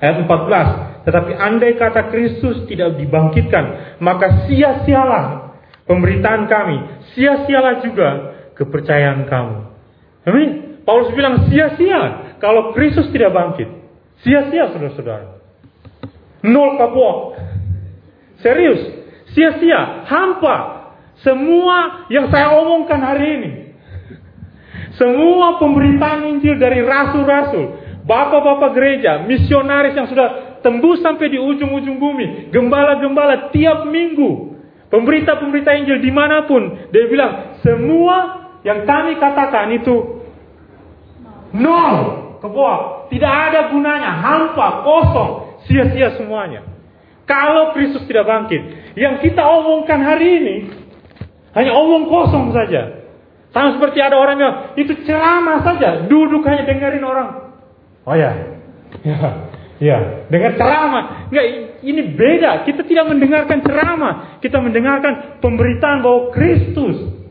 Ayat 0.00 0.24
14. 0.24 1.04
Tetapi 1.04 1.32
andai 1.36 1.76
kata 1.76 2.08
Kristus 2.08 2.64
tidak 2.72 2.96
dibangkitkan, 2.96 3.96
maka 4.00 4.48
sia-sialah 4.48 5.52
pemberitaan 5.84 6.48
kami, 6.48 7.04
sia-sialah 7.12 7.84
juga 7.84 8.08
kepercayaan 8.56 9.28
kamu. 9.28 9.56
Amin. 10.24 10.50
Paulus 10.88 11.12
bilang 11.14 11.46
sia-sia 11.52 12.31
kalau 12.42 12.74
Kristus 12.74 13.06
tidak 13.14 13.30
bangkit. 13.30 13.70
Sia-sia 14.26 14.74
saudara-saudara. 14.74 15.38
Nol 16.42 16.74
kapok. 16.74 17.38
Serius. 18.42 18.82
Sia-sia. 19.30 20.02
Hampa. 20.10 20.90
Semua 21.22 22.10
yang 22.10 22.26
saya 22.34 22.50
omongkan 22.58 22.98
hari 22.98 23.26
ini. 23.38 23.50
Semua 24.98 25.62
pemberitaan 25.62 26.26
Injil 26.34 26.58
dari 26.58 26.82
rasul-rasul. 26.82 27.78
Bapak-bapak 28.02 28.74
gereja. 28.74 29.22
Misionaris 29.22 29.94
yang 29.94 30.10
sudah 30.10 30.58
tembus 30.66 30.98
sampai 30.98 31.30
di 31.30 31.38
ujung-ujung 31.38 32.02
bumi. 32.02 32.50
Gembala-gembala 32.50 33.54
tiap 33.54 33.86
minggu. 33.86 34.58
Pemberita-pemberita 34.90 35.78
Injil 35.78 36.02
di 36.02 36.10
mana 36.10 36.42
pun. 36.50 36.90
Dia 36.90 37.06
bilang 37.06 37.62
semua 37.62 38.50
yang 38.66 38.82
kami 38.82 39.14
katakan 39.22 39.78
itu 39.78 40.26
Nol. 41.54 42.21
Kebuang. 42.42 43.06
Tidak 43.08 43.32
ada 43.32 43.70
gunanya. 43.70 44.10
Hampa. 44.18 44.82
Kosong. 44.82 45.62
Sia-sia 45.70 46.18
semuanya. 46.18 46.66
Kalau 47.22 47.70
Kristus 47.70 48.02
tidak 48.10 48.26
bangkit. 48.26 48.92
Yang 48.98 49.30
kita 49.30 49.46
omongkan 49.46 50.02
hari 50.02 50.42
ini. 50.42 50.56
Hanya 51.54 51.72
omong 51.78 52.10
kosong 52.10 52.50
saja. 52.50 53.06
Sama 53.52 53.76
seperti 53.76 54.00
ada 54.00 54.16
orang 54.18 54.36
yang 54.40 54.54
itu 54.74 55.06
ceramah 55.06 55.62
saja. 55.62 56.08
Duduk 56.10 56.42
hanya 56.48 56.66
dengerin 56.66 57.04
orang. 57.04 57.28
Oh 58.02 58.16
ya. 58.18 58.58
Ya. 59.06 59.48
Ya, 59.82 60.30
dengar 60.30 60.54
ceramah. 60.54 61.26
Enggak, 61.26 61.46
ini 61.82 62.14
beda. 62.14 62.62
Kita 62.62 62.86
tidak 62.86 63.02
mendengarkan 63.10 63.66
ceramah. 63.66 64.38
Kita 64.38 64.62
mendengarkan 64.62 65.42
pemberitaan 65.42 66.06
bahwa 66.06 66.30
Kristus 66.30 67.22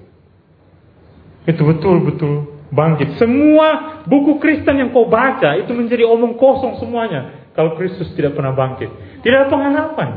itu 1.48 1.62
betul-betul 1.64 2.52
bangkit. 2.70 3.18
Semua 3.18 3.91
buku 4.08 4.42
Kristen 4.42 4.78
yang 4.82 4.90
kau 4.94 5.10
baca 5.10 5.58
itu 5.58 5.72
menjadi 5.74 6.08
omong 6.08 6.38
kosong 6.38 6.78
semuanya. 6.82 7.50
Kalau 7.52 7.76
Kristus 7.76 8.10
tidak 8.16 8.38
pernah 8.38 8.56
bangkit. 8.56 8.90
Tidak 9.22 9.38
ada 9.38 9.50
pengharapan. 9.52 10.10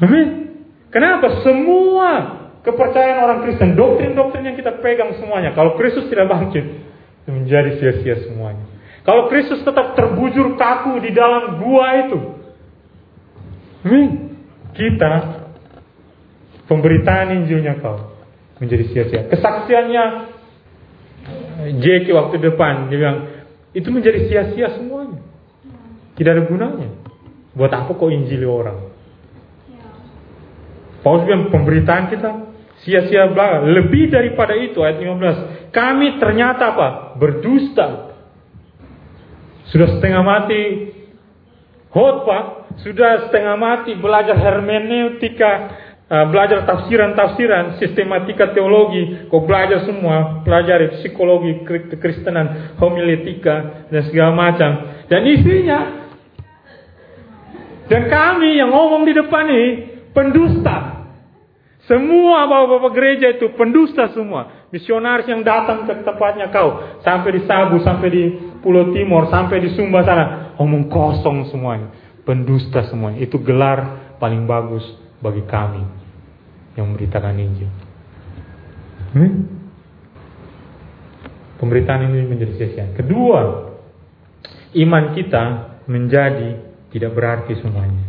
Amin. 0.00 0.28
Kenapa? 0.88 1.44
Semua 1.44 2.08
kepercayaan 2.64 3.18
orang 3.20 3.40
Kristen, 3.44 3.76
doktrin-doktrin 3.76 4.44
yang 4.48 4.56
kita 4.56 4.80
pegang 4.80 5.12
semuanya. 5.20 5.52
Kalau 5.52 5.76
Kristus 5.76 6.08
tidak 6.08 6.32
bangkit, 6.32 6.64
itu 7.24 7.30
menjadi 7.30 7.76
sia-sia 7.76 8.24
semuanya. 8.24 8.64
Kalau 9.04 9.28
Kristus 9.32 9.64
tetap 9.64 9.96
terbujur 9.96 10.56
kaku 10.56 11.00
di 11.00 11.12
dalam 11.12 11.60
gua 11.60 11.86
itu. 12.08 12.18
Amin. 13.84 14.36
Kita 14.76 15.12
pemberitaan 16.68 17.40
Injilnya 17.40 17.80
kau 17.80 18.12
menjadi 18.60 18.84
sia-sia. 18.92 19.22
Kesaksiannya 19.32 20.04
JK 21.58 22.06
waktu 22.14 22.38
depan 22.38 22.86
dia 22.86 22.98
bilang 23.02 23.18
itu 23.74 23.88
menjadi 23.90 24.30
sia-sia 24.30 24.78
semuanya. 24.78 25.20
Tidak 26.14 26.30
ada 26.30 26.42
gunanya. 26.46 26.88
Buat 27.54 27.72
apa 27.74 27.90
kok 27.94 28.10
injili 28.10 28.46
orang? 28.46 28.90
Paulus 31.02 31.26
bilang 31.26 31.50
pemberitaan 31.50 32.10
kita 32.10 32.30
sia-sia 32.82 33.30
belaka. 33.30 33.66
Lebih 33.66 34.10
daripada 34.10 34.54
itu 34.54 34.82
ayat 34.82 34.98
15. 35.02 35.74
Kami 35.74 36.06
ternyata 36.18 36.74
apa? 36.74 36.88
Berdusta. 37.18 38.14
Sudah 39.68 39.98
setengah 39.98 40.22
mati 40.24 40.62
khotbah, 41.92 42.72
sudah 42.80 43.28
setengah 43.28 43.56
mati 43.58 43.92
belajar 43.98 44.36
hermeneutika, 44.38 45.52
uh, 46.08 46.26
belajar 46.32 46.64
tafsiran-tafsiran, 46.64 47.76
sistematika 47.78 48.50
teologi, 48.56 49.28
kau 49.28 49.44
belajar 49.44 49.84
semua, 49.84 50.42
pelajari 50.42 51.00
psikologi 51.00 51.62
kekristenan, 51.64 52.76
homiletika 52.80 53.86
dan 53.92 54.02
segala 54.08 54.32
macam. 54.34 54.70
Dan 55.08 55.24
isinya 55.28 55.78
dan 57.88 58.12
kami 58.12 58.60
yang 58.60 58.68
ngomong 58.68 59.08
di 59.08 59.16
depan 59.16 59.44
ini 59.48 59.68
pendusta. 60.12 61.00
Semua 61.88 62.44
bapak-bapak 62.44 62.92
gereja 62.92 63.26
itu 63.32 63.56
pendusta 63.56 64.12
semua. 64.12 64.68
Misionaris 64.68 65.24
yang 65.24 65.40
datang 65.40 65.88
ke 65.88 66.04
tempatnya 66.04 66.52
kau. 66.52 67.00
Sampai 67.00 67.40
di 67.40 67.48
Sabu, 67.48 67.80
sampai 67.80 68.08
di 68.12 68.24
Pulau 68.60 68.92
Timur, 68.92 69.32
sampai 69.32 69.64
di 69.64 69.72
Sumba 69.72 70.04
sana. 70.04 70.52
Omong 70.60 70.92
kosong 70.92 71.48
semuanya. 71.48 71.88
Pendusta 72.28 72.84
semuanya. 72.92 73.24
Itu 73.24 73.40
gelar 73.40 74.12
paling 74.20 74.44
bagus 74.44 74.84
bagi 75.24 75.48
kami 75.48 75.97
yang 76.78 76.94
memberitakan 76.94 77.34
Injil. 77.34 77.70
Hmm? 79.18 79.32
Pemberitaan 81.58 82.06
ini 82.06 82.22
menjadi 82.30 82.54
sia-sia. 82.54 82.94
Kedua, 82.94 83.66
iman 84.78 85.04
kita 85.18 85.44
menjadi 85.90 86.62
tidak 86.94 87.10
berarti 87.18 87.58
semuanya. 87.58 88.06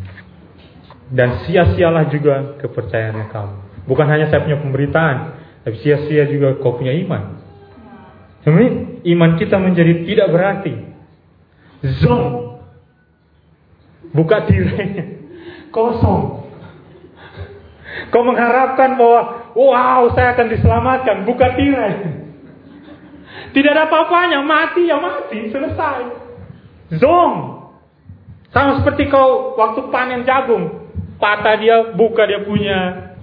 Dan 1.10 1.42
sia-sialah 1.50 2.14
juga 2.14 2.62
kepercayaannya 2.62 3.28
kamu. 3.34 3.56
Bukan 3.90 4.06
hanya 4.06 4.30
saya 4.30 4.46
punya 4.46 4.62
pemberitaan, 4.62 5.18
tapi 5.66 5.82
sia-sia 5.82 6.30
juga 6.30 6.62
kau 6.62 6.78
punya 6.78 6.94
iman. 6.94 7.42
Amin. 8.46 9.02
Iman 9.02 9.42
kita 9.42 9.58
menjadi 9.58 10.06
tidak 10.06 10.30
berarti. 10.30 10.74
Zong. 12.06 12.62
Buka 14.14 14.46
tirainya. 14.46 15.06
Kosong. 15.76 16.39
Kau 18.10 18.26
mengharapkan 18.26 18.98
bahwa 18.98 19.22
wow 19.54 20.10
saya 20.18 20.34
akan 20.34 20.48
diselamatkan, 20.50 21.30
buka 21.30 21.54
tirai. 21.54 21.94
Tidak 23.54 23.72
ada 23.72 23.90
apa-apanya, 23.90 24.42
mati 24.46 24.90
ya 24.90 24.98
mati, 24.98 25.50
selesai. 25.50 26.02
Zong. 26.98 27.34
Sama 28.50 28.82
seperti 28.82 29.14
kau 29.14 29.54
waktu 29.54 29.94
panen 29.94 30.26
jagung, 30.26 30.90
patah 31.22 31.54
dia, 31.62 31.94
buka 31.94 32.26
dia 32.26 32.42
punya 32.42 32.78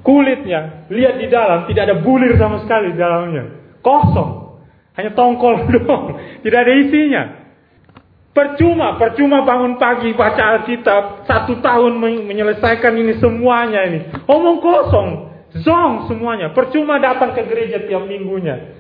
kulitnya, 0.07 0.87
lihat 0.87 1.19
di 1.19 1.27
dalam 1.27 1.67
tidak 1.67 1.83
ada 1.91 1.97
bulir 1.99 2.39
sama 2.39 2.63
sekali 2.63 2.95
di 2.95 2.99
dalamnya, 3.03 3.75
kosong, 3.83 4.63
hanya 4.95 5.11
tongkol 5.19 5.67
doang, 5.75 6.15
tidak 6.47 6.59
ada 6.63 6.73
isinya. 6.79 7.23
Percuma, 8.37 9.01
percuma 9.01 9.49
bangun 9.49 9.81
pagi 9.81 10.13
baca 10.13 10.61
Alkitab 10.61 11.25
satu 11.25 11.57
tahun 11.65 11.97
menyelesaikan 11.97 12.93
ini 12.93 13.17
semuanya 13.17 13.81
ini. 13.89 14.13
Omong 14.29 14.61
kosong, 14.61 15.09
zong 15.65 16.13
semuanya. 16.13 16.53
Percuma 16.53 17.01
datang 17.01 17.33
ke 17.33 17.49
gereja 17.49 17.81
tiap 17.89 18.05
minggunya. 18.05 18.77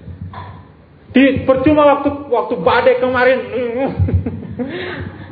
Di, 1.08 1.48
percuma 1.48 1.88
waktu 1.88 2.28
waktu 2.28 2.54
badai 2.60 3.00
kemarin. 3.00 3.38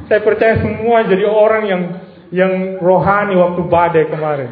Saya 0.08 0.20
percaya 0.24 0.56
semua 0.64 1.04
jadi 1.04 1.28
orang 1.28 1.62
yang 1.68 1.82
yang 2.32 2.52
rohani 2.80 3.36
waktu 3.36 3.60
badai 3.68 4.08
kemarin. 4.08 4.50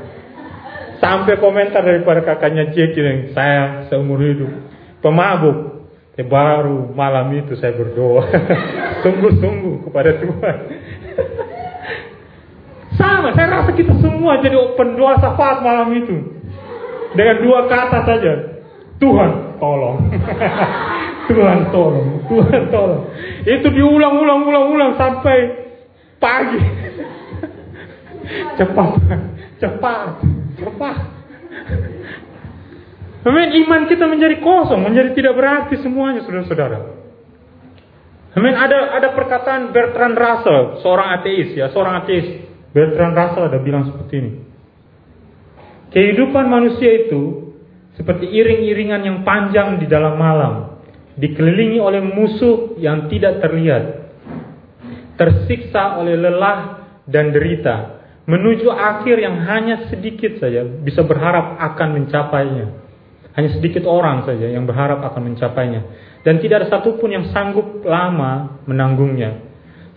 Sampai 1.00 1.40
komentar 1.40 1.80
daripada 1.80 2.20
kakaknya 2.20 2.76
Jeki 2.76 3.00
yang 3.00 3.20
saya 3.32 3.88
seumur 3.88 4.20
hidup 4.20 4.52
pemabuk. 5.00 5.71
Eh, 6.12 6.26
baru 6.28 6.92
malam 6.92 7.32
itu 7.32 7.56
saya 7.56 7.72
berdoa 7.72 8.28
sungguh-sungguh 9.02 9.88
kepada 9.88 10.20
Tuhan. 10.20 10.56
Sama, 13.00 13.32
saya 13.32 13.48
rasa 13.48 13.72
kita 13.72 13.96
semua 13.96 14.36
jadi 14.44 14.60
pendoa 14.76 15.16
syafaat 15.16 15.64
malam 15.64 15.88
itu. 15.96 16.36
Dengan 17.16 17.36
dua 17.40 17.64
kata 17.64 18.04
saja. 18.04 18.32
Tuhan 19.00 19.56
tolong. 19.56 20.12
Tuhan 21.32 21.58
tolong. 21.72 22.08
Tuhan 22.28 22.62
tolong. 22.68 23.02
Itu 23.48 23.72
diulang-ulang-ulang-ulang 23.72 25.00
sampai 25.00 25.36
pagi. 26.20 26.60
cepat. 28.60 28.90
Cepat. 29.64 30.08
Cepat. 30.60 30.96
Amin. 33.22 33.48
Iman 33.62 33.86
kita 33.86 34.10
menjadi 34.10 34.42
kosong, 34.42 34.82
menjadi 34.82 35.14
tidak 35.14 35.34
berarti 35.38 35.78
semuanya, 35.78 36.26
saudara-saudara. 36.26 36.78
Amin. 38.34 38.54
Ada 38.56 38.98
ada 38.98 39.08
perkataan 39.14 39.70
Bertrand 39.70 40.16
Russell, 40.18 40.82
seorang 40.82 41.08
ateis 41.20 41.54
ya, 41.54 41.70
seorang 41.70 42.02
ateis. 42.02 42.50
Bertrand 42.72 43.14
Russell 43.14 43.46
ada 43.46 43.58
bilang 43.62 43.86
seperti 43.86 44.14
ini. 44.18 44.32
Kehidupan 45.92 46.48
manusia 46.48 47.04
itu 47.04 47.52
seperti 48.00 48.24
iring-iringan 48.24 49.04
yang 49.04 49.18
panjang 49.22 49.76
di 49.76 49.86
dalam 49.86 50.16
malam. 50.16 50.72
dikelilingi 51.12 51.76
oleh 51.76 52.00
musuh 52.00 52.80
yang 52.80 53.12
tidak 53.12 53.44
terlihat, 53.44 54.16
tersiksa 55.20 56.00
oleh 56.00 56.16
lelah 56.16 56.88
dan 57.04 57.36
derita, 57.36 58.00
menuju 58.24 58.72
akhir 58.72 59.20
yang 59.20 59.36
hanya 59.44 59.92
sedikit 59.92 60.40
saja 60.40 60.64
bisa 60.64 61.04
berharap 61.04 61.60
akan 61.60 61.88
mencapainya. 62.00 62.81
Hanya 63.32 63.50
sedikit 63.56 63.88
orang 63.88 64.28
saja 64.28 64.44
yang 64.44 64.68
berharap 64.68 65.00
akan 65.00 65.32
mencapainya. 65.32 65.80
Dan 66.22 66.38
tidak 66.38 66.64
ada 66.64 66.68
satupun 66.78 67.10
yang 67.10 67.24
sanggup 67.32 67.80
lama 67.82 68.62
menanggungnya. 68.68 69.40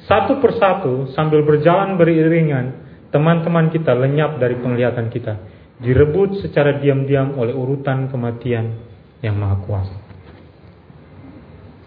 Satu 0.08 0.40
persatu 0.40 1.12
sambil 1.12 1.44
berjalan 1.44 2.00
beriringan, 2.00 2.86
teman-teman 3.12 3.70
kita 3.72 3.92
lenyap 3.92 4.40
dari 4.40 4.56
penglihatan 4.60 5.12
kita. 5.12 5.40
Direbut 5.82 6.40
secara 6.40 6.80
diam-diam 6.80 7.36
oleh 7.36 7.52
urutan 7.52 8.08
kematian 8.08 8.80
yang 9.20 9.36
maha 9.36 9.60
kuasa. 9.68 9.98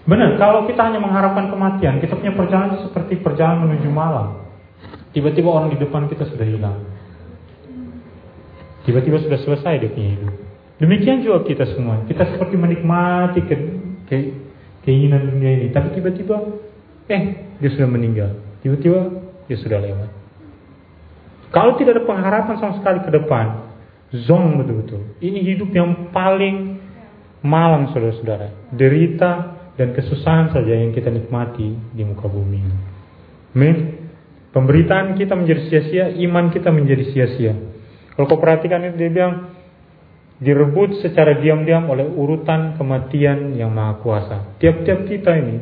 Benar, 0.09 0.41
kalau 0.41 0.65
kita 0.65 0.89
hanya 0.89 1.01
mengharapkan 1.05 1.53
kematian, 1.53 2.01
kita 2.01 2.17
punya 2.17 2.33
perjalanan 2.33 2.81
seperti 2.81 3.21
perjalanan 3.21 3.69
menuju 3.69 3.89
malam. 3.93 4.41
Tiba-tiba 5.13 5.49
orang 5.49 5.73
di 5.73 5.79
depan 5.81 6.09
kita 6.09 6.25
sudah 6.29 6.47
hilang. 6.49 6.81
Tiba-tiba 8.89 9.21
sudah 9.21 9.37
selesai 9.45 9.85
dia 9.85 9.93
punya 9.93 10.17
hidup. 10.17 10.48
Demikian 10.79 11.27
juga 11.27 11.43
kita 11.43 11.67
semua. 11.75 12.07
Kita 12.07 12.23
seperti 12.23 12.55
menikmati 12.55 13.43
ke, 13.43 13.55
ke, 14.07 14.17
keinginan 14.87 15.27
dunia 15.27 15.51
ini. 15.59 15.67
Tapi 15.75 15.91
tiba-tiba, 15.99 16.38
eh, 17.11 17.23
dia 17.59 17.71
sudah 17.75 17.91
meninggal. 17.91 18.38
Tiba-tiba, 18.62 19.01
dia 19.51 19.59
sudah 19.59 19.79
lewat. 19.83 20.11
Kalau 21.51 21.75
tidak 21.75 21.99
ada 21.99 22.05
pengharapan 22.07 22.55
sama 22.62 22.79
sekali 22.79 23.03
ke 23.03 23.11
depan, 23.11 23.47
zong 24.29 24.62
betul-betul. 24.62 25.19
Ini 25.19 25.38
hidup 25.55 25.71
yang 25.75 26.14
paling 26.14 26.79
malam, 27.43 27.91
saudara-saudara. 27.91 28.71
Derita 28.71 29.59
dan 29.75 29.95
kesusahan 29.95 30.55
saja 30.55 30.75
yang 30.79 30.95
kita 30.95 31.11
nikmati 31.11 31.75
di 31.91 32.03
muka 32.07 32.31
bumi. 32.31 32.61
Amin. 33.55 33.77
Pemberitaan 34.55 35.19
kita 35.19 35.35
menjadi 35.35 35.62
sia-sia, 35.71 36.05
iman 36.23 36.55
kita 36.55 36.71
menjadi 36.71 37.05
sia-sia. 37.11 37.55
Kalau 38.14 38.27
kau 38.27 38.43
perhatikan 38.43 38.83
itu 38.83 38.97
dia 38.99 39.11
bilang 39.11 39.58
direbut 40.38 41.03
secara 41.03 41.38
diam-diam 41.42 41.90
oleh 41.90 42.07
urutan 42.07 42.79
kematian 42.79 43.59
yang 43.59 43.74
maha 43.74 43.98
kuasa. 43.98 44.37
Tiap-tiap 44.62 45.07
kita 45.11 45.35
ini 45.35 45.57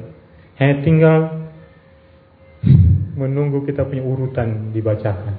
hanya 0.61 0.77
tinggal 0.85 1.19
menunggu 3.17 3.65
kita 3.65 3.89
punya 3.89 4.05
urutan 4.05 4.71
dibacakan. 4.77 5.35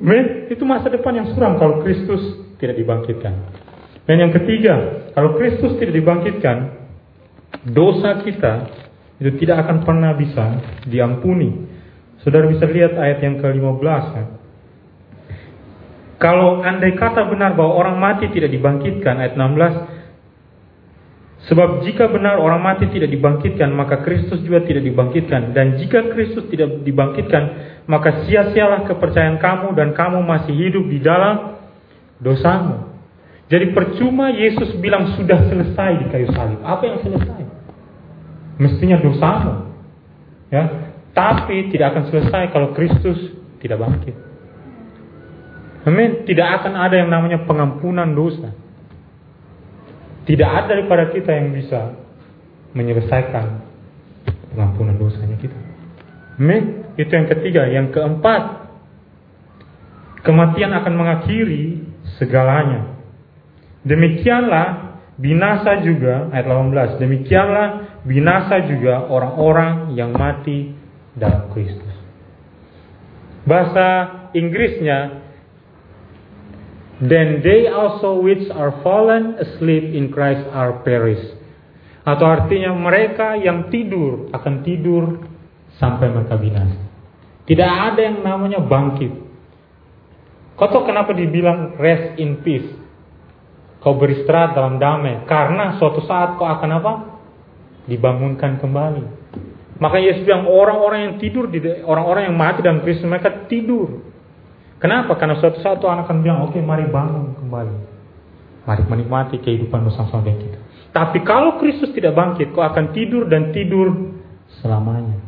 Men, 0.00 0.48
itu 0.48 0.64
masa 0.64 0.88
depan 0.88 1.12
yang 1.12 1.28
suram 1.36 1.60
kalau 1.60 1.84
Kristus 1.84 2.40
tidak 2.56 2.80
dibangkitkan. 2.80 3.34
Dan 4.08 4.16
yang 4.16 4.32
ketiga, 4.32 5.04
kalau 5.12 5.36
Kristus 5.36 5.76
tidak 5.76 6.00
dibangkitkan, 6.00 6.56
dosa 7.68 8.24
kita 8.24 8.52
itu 9.20 9.36
tidak 9.44 9.68
akan 9.68 9.84
pernah 9.84 10.16
bisa 10.16 10.56
diampuni. 10.88 11.68
Saudara 12.24 12.48
bisa 12.48 12.64
lihat 12.64 12.96
ayat 12.96 13.20
yang 13.20 13.36
ke-15 13.44 14.04
ya. 14.16 14.24
Kalau 16.20 16.60
andai 16.60 16.92
kata 17.00 17.24
benar 17.32 17.56
bahwa 17.56 17.80
orang 17.80 17.96
mati 17.96 18.28
tidak 18.28 18.52
dibangkitkan 18.52 19.16
ayat 19.16 19.34
16 19.40 20.00
Sebab 21.48 21.80
jika 21.88 22.12
benar 22.12 22.36
orang 22.36 22.60
mati 22.60 22.84
tidak 22.92 23.08
dibangkitkan 23.08 23.72
maka 23.72 24.04
Kristus 24.04 24.44
juga 24.44 24.60
tidak 24.60 24.84
dibangkitkan 24.84 25.56
dan 25.56 25.80
jika 25.80 26.12
Kristus 26.12 26.44
tidak 26.52 26.84
dibangkitkan 26.84 27.42
maka 27.88 28.28
sia-sialah 28.28 28.84
kepercayaan 28.84 29.40
kamu 29.40 29.72
dan 29.72 29.96
kamu 29.96 30.20
masih 30.20 30.52
hidup 30.52 30.84
di 30.92 31.00
dalam 31.00 31.56
dosamu. 32.20 32.92
Jadi 33.48 33.72
percuma 33.72 34.30
Yesus 34.30 34.76
bilang 34.78 35.16
sudah 35.16 35.48
selesai 35.48 35.90
di 36.04 36.06
kayu 36.12 36.28
salib. 36.30 36.60
Apa 36.60 36.82
yang 36.86 36.98
selesai? 37.02 37.40
Mestinya 38.60 39.00
dosamu. 39.00 39.74
Ya, 40.52 40.92
tapi 41.16 41.72
tidak 41.72 41.96
akan 41.96 42.04
selesai 42.12 42.52
kalau 42.52 42.76
Kristus 42.76 43.16
tidak 43.64 43.80
bangkit. 43.80 44.29
Amin. 45.88 46.28
Tidak 46.28 46.48
akan 46.60 46.76
ada 46.76 46.96
yang 47.00 47.08
namanya 47.08 47.44
pengampunan 47.48 48.08
dosa. 48.12 48.52
Tidak 50.28 50.46
ada 50.46 50.76
daripada 50.76 51.08
kita 51.08 51.32
yang 51.32 51.56
bisa 51.56 51.96
menyelesaikan 52.76 53.46
pengampunan 54.52 54.94
dosanya 55.00 55.36
kita. 55.40 55.56
Amin. 56.36 56.84
Itu 57.00 57.10
yang 57.10 57.28
ketiga. 57.32 57.66
Yang 57.66 57.96
keempat, 57.96 58.42
kematian 60.22 60.76
akan 60.76 60.94
mengakhiri 60.94 61.82
segalanya. 62.20 63.00
Demikianlah 63.80 65.00
binasa 65.16 65.80
juga 65.80 66.28
ayat 66.32 66.44
18. 66.44 67.00
Demikianlah 67.00 67.66
binasa 68.04 68.68
juga 68.68 69.08
orang-orang 69.08 69.96
yang 69.96 70.12
mati 70.12 70.76
dalam 71.16 71.48
Kristus. 71.52 71.96
Bahasa 73.48 73.88
Inggrisnya 74.36 75.20
Then 77.00 77.40
they 77.40 77.64
also 77.64 78.20
which 78.20 78.44
are 78.52 78.84
fallen 78.84 79.40
asleep 79.40 79.96
in 79.96 80.12
Christ 80.12 80.44
are 80.52 80.84
perished. 80.84 81.40
Atau 82.04 82.28
artinya 82.28 82.76
mereka 82.76 83.40
yang 83.40 83.72
tidur 83.72 84.28
akan 84.36 84.54
tidur 84.60 85.24
sampai 85.80 86.12
mereka 86.12 86.36
binasa. 86.36 86.76
Tidak 87.48 87.72
ada 87.72 88.00
yang 88.04 88.20
namanya 88.20 88.60
bangkit. 88.60 89.12
Kau 90.60 90.68
tahu 90.68 90.84
kenapa 90.84 91.16
dibilang 91.16 91.80
rest 91.80 92.20
in 92.20 92.44
peace? 92.44 92.68
Kau 93.80 93.96
beristirahat 93.96 94.52
dalam 94.52 94.76
damai. 94.76 95.24
Karena 95.24 95.80
suatu 95.80 96.04
saat 96.04 96.36
kau 96.36 96.44
akan 96.44 96.70
apa? 96.76 96.92
Dibangunkan 97.88 98.60
kembali. 98.60 99.04
Maka 99.80 99.96
Yesus 99.96 100.28
bilang 100.28 100.44
orang-orang 100.44 101.00
yang 101.08 101.14
tidur 101.16 101.48
orang-orang 101.88 102.28
yang 102.28 102.36
mati 102.36 102.60
dalam 102.60 102.84
Kristus 102.84 103.08
mereka 103.08 103.48
tidur. 103.48 104.09
Kenapa? 104.80 105.12
Karena 105.20 105.36
suatu 105.36 105.60
saat 105.60 105.78
Tuhan 105.78 106.00
akan 106.02 106.16
bilang, 106.24 106.48
oke 106.48 106.56
okay, 106.56 106.62
mari 106.64 106.88
bangun 106.88 107.36
kembali. 107.36 107.76
Mari 108.64 108.82
menikmati 108.88 109.36
kehidupan 109.38 109.84
bersama-sama 109.84 110.24
dengan 110.24 110.40
kita. 110.40 110.58
Tapi 110.90 111.18
kalau 111.22 111.60
Kristus 111.60 111.92
tidak 111.92 112.16
bangkit, 112.16 112.50
kau 112.56 112.64
akan 112.64 112.96
tidur 112.96 113.28
dan 113.28 113.52
tidur 113.52 113.92
selamanya. 114.58 115.20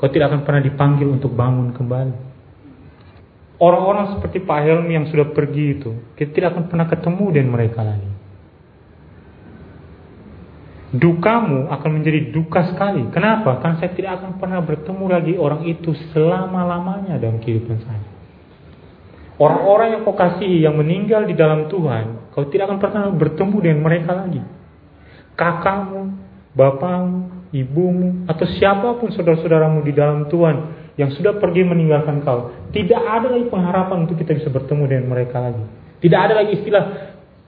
Kau 0.00 0.08
tidak 0.08 0.32
akan 0.32 0.42
pernah 0.42 0.62
dipanggil 0.64 1.06
untuk 1.06 1.36
bangun 1.36 1.76
kembali. 1.76 2.32
Orang-orang 3.62 4.18
seperti 4.18 4.42
Pak 4.42 4.58
Helmi 4.64 4.92
yang 4.98 5.06
sudah 5.06 5.30
pergi 5.30 5.64
itu, 5.78 5.90
kita 6.18 6.34
tidak 6.34 6.48
akan 6.56 6.64
pernah 6.66 6.86
ketemu 6.90 7.24
dengan 7.30 7.50
mereka 7.54 7.80
lagi 7.86 8.12
dukamu 10.92 11.72
akan 11.72 11.90
menjadi 11.90 12.28
duka 12.30 12.68
sekali. 12.68 13.08
Kenapa? 13.08 13.64
Karena 13.64 13.80
saya 13.80 13.96
tidak 13.96 14.20
akan 14.20 14.36
pernah 14.36 14.60
bertemu 14.60 15.04
lagi 15.08 15.34
orang 15.40 15.64
itu 15.64 15.96
selama-lamanya 16.12 17.16
dalam 17.16 17.40
kehidupan 17.40 17.80
saya. 17.80 18.11
Orang-orang 19.42 19.98
yang 19.98 20.00
kau 20.06 20.14
kasihi 20.14 20.62
yang 20.62 20.78
meninggal 20.78 21.26
di 21.26 21.34
dalam 21.34 21.66
Tuhan, 21.66 22.30
kau 22.30 22.46
tidak 22.46 22.70
akan 22.70 22.78
pernah 22.78 23.10
bertemu 23.10 23.56
dengan 23.58 23.80
mereka 23.82 24.14
lagi. 24.14 24.38
Kakakmu, 25.34 26.14
bapakmu, 26.54 27.50
ibumu, 27.50 28.22
atau 28.30 28.46
siapa 28.46 29.02
pun 29.02 29.10
saudara-saudaramu 29.10 29.82
di 29.82 29.90
dalam 29.98 30.30
Tuhan 30.30 30.78
yang 30.94 31.10
sudah 31.10 31.42
pergi 31.42 31.66
meninggalkan 31.66 32.22
kau, 32.22 32.54
tidak 32.70 33.02
ada 33.02 33.34
lagi 33.34 33.50
pengharapan 33.50 34.06
untuk 34.06 34.22
kita 34.22 34.30
bisa 34.38 34.46
bertemu 34.46 34.82
dengan 34.86 35.06
mereka 35.10 35.42
lagi. 35.42 35.64
Tidak 35.98 36.20
ada 36.22 36.34
lagi 36.38 36.62
istilah 36.62 36.84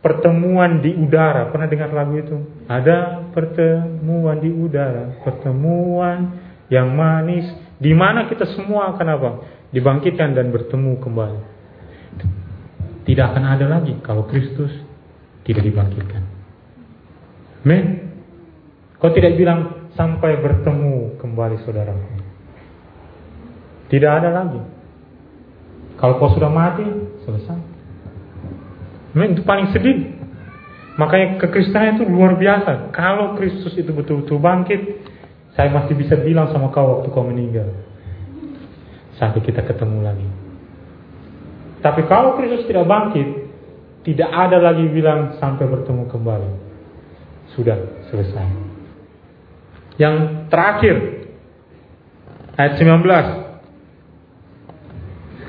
pertemuan 0.03 0.83
di 0.83 0.99
udara. 0.99 1.55
Pernah 1.55 1.71
dengar 1.71 1.95
lagu 1.95 2.19
itu? 2.19 2.37
Ada 2.67 3.31
pertemuan 3.31 4.43
di 4.43 4.51
udara, 4.51 5.23
pertemuan 5.23 6.43
yang 6.75 6.91
manis, 6.91 7.47
di 7.79 7.95
mana 7.95 8.27
kita 8.27 8.51
semua 8.59 8.99
akan 8.99 9.07
apa? 9.15 9.31
Dibangkitkan 9.71 10.35
dan 10.35 10.51
bertemu 10.51 10.99
kembali. 10.99 11.54
Tidak 13.05 13.25
akan 13.25 13.45
ada 13.45 13.67
lagi 13.69 14.01
kalau 14.01 14.25
Kristus 14.25 14.73
tidak 15.45 15.65
dibangkitkan. 15.69 16.25
Men, 17.65 18.13
kau 18.97 19.13
tidak 19.13 19.37
bilang 19.37 19.89
sampai 19.93 20.41
bertemu 20.41 21.21
kembali 21.21 21.57
saudaraku. 21.65 22.09
Tidak 23.93 24.11
ada 24.11 24.33
lagi. 24.33 24.61
Kalau 26.01 26.17
kau 26.17 26.33
sudah 26.33 26.49
mati, 26.49 26.85
selesai. 27.29 27.61
Memang 29.15 29.37
itu 29.37 29.43
paling 29.47 29.69
sedih. 29.71 30.17
Makanya 30.99 31.39
kekristenan 31.43 31.99
itu 31.99 32.05
luar 32.07 32.35
biasa. 32.39 32.91
Kalau 32.91 33.35
Kristus 33.39 33.75
itu 33.79 33.91
betul-betul 33.95 34.39
bangkit, 34.39 34.81
saya 35.55 35.71
masih 35.71 35.95
bisa 35.95 36.19
bilang 36.19 36.51
sama 36.51 36.71
kau 36.75 36.99
waktu 36.99 37.09
kau 37.15 37.27
meninggal. 37.27 37.71
Sampai 39.15 39.45
kita 39.45 39.63
ketemu 39.63 40.03
lagi. 40.03 40.44
Tapi 41.85 42.09
kalau 42.09 42.41
Kristus 42.41 42.65
tidak 42.65 42.89
bangkit, 42.89 43.45
tidak 44.09 44.33
ada 44.33 44.57
lagi 44.57 44.89
bilang 44.89 45.37
sampai 45.37 45.69
bertemu 45.69 46.09
kembali. 46.09 46.51
Sudah 47.53 47.77
selesai. 48.09 48.49
Yang 50.01 50.49
terakhir, 50.49 50.97
ayat 52.57 52.81
19. 52.81 53.45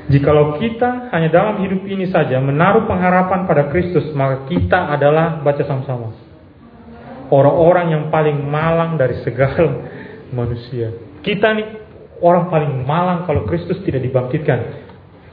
Jikalau 0.05 0.61
kita 0.61 1.09
hanya 1.09 1.33
dalam 1.33 1.65
hidup 1.65 1.81
ini 1.87 2.05
saja 2.13 2.37
menaruh 2.37 2.85
pengharapan 2.85 3.49
pada 3.49 3.71
Kristus, 3.73 4.11
maka 4.13 4.45
kita 4.45 4.91
adalah 4.91 5.39
baca 5.39 5.63
sama-sama. 5.63 6.13
orang-orang 7.25 7.89
yang 7.89 8.03
paling 8.13 8.37
malang 8.45 9.01
dari 9.01 9.17
segala 9.25 9.65
manusia. 10.37 10.93
Kita 11.25 11.57
nih 11.57 11.67
orang 12.21 12.53
paling 12.53 12.85
malang 12.85 13.25
kalau 13.25 13.49
Kristus 13.49 13.81
tidak 13.81 14.05
dibangkitkan. 14.05 14.84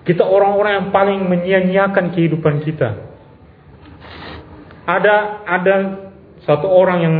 Kita 0.02 0.26
orang-orang 0.26 0.72
yang 0.82 0.88
paling 0.90 1.20
menyia-nyiakan 1.30 2.10
kehidupan 2.10 2.66
kita. 2.66 2.90
Ada 4.82 5.46
ada 5.46 5.74
satu 6.42 6.66
orang 6.66 6.98
yang 7.06 7.16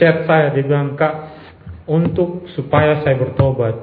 chat 0.00 0.24
saya 0.24 0.56
dia 0.56 0.64
bilang 0.64 0.96
kak 0.96 1.36
untuk 1.84 2.48
supaya 2.56 3.04
saya 3.04 3.20
bertobat 3.20 3.76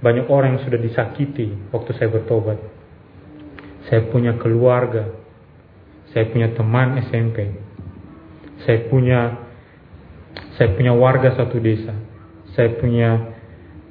banyak 0.00 0.24
orang 0.32 0.56
yang 0.56 0.62
sudah 0.64 0.80
disakiti 0.80 1.52
waktu 1.68 1.92
saya 2.00 2.08
bertobat. 2.08 2.56
Saya 3.92 4.08
punya 4.10 4.34
keluarga, 4.40 5.14
saya 6.10 6.26
punya 6.32 6.50
teman 6.56 6.96
SMP, 7.06 7.54
saya 8.64 8.88
punya 8.88 9.20
saya 10.56 10.72
punya 10.72 10.96
warga 10.96 11.36
satu 11.36 11.60
desa, 11.60 11.92
saya 12.56 12.72
punya 12.80 13.36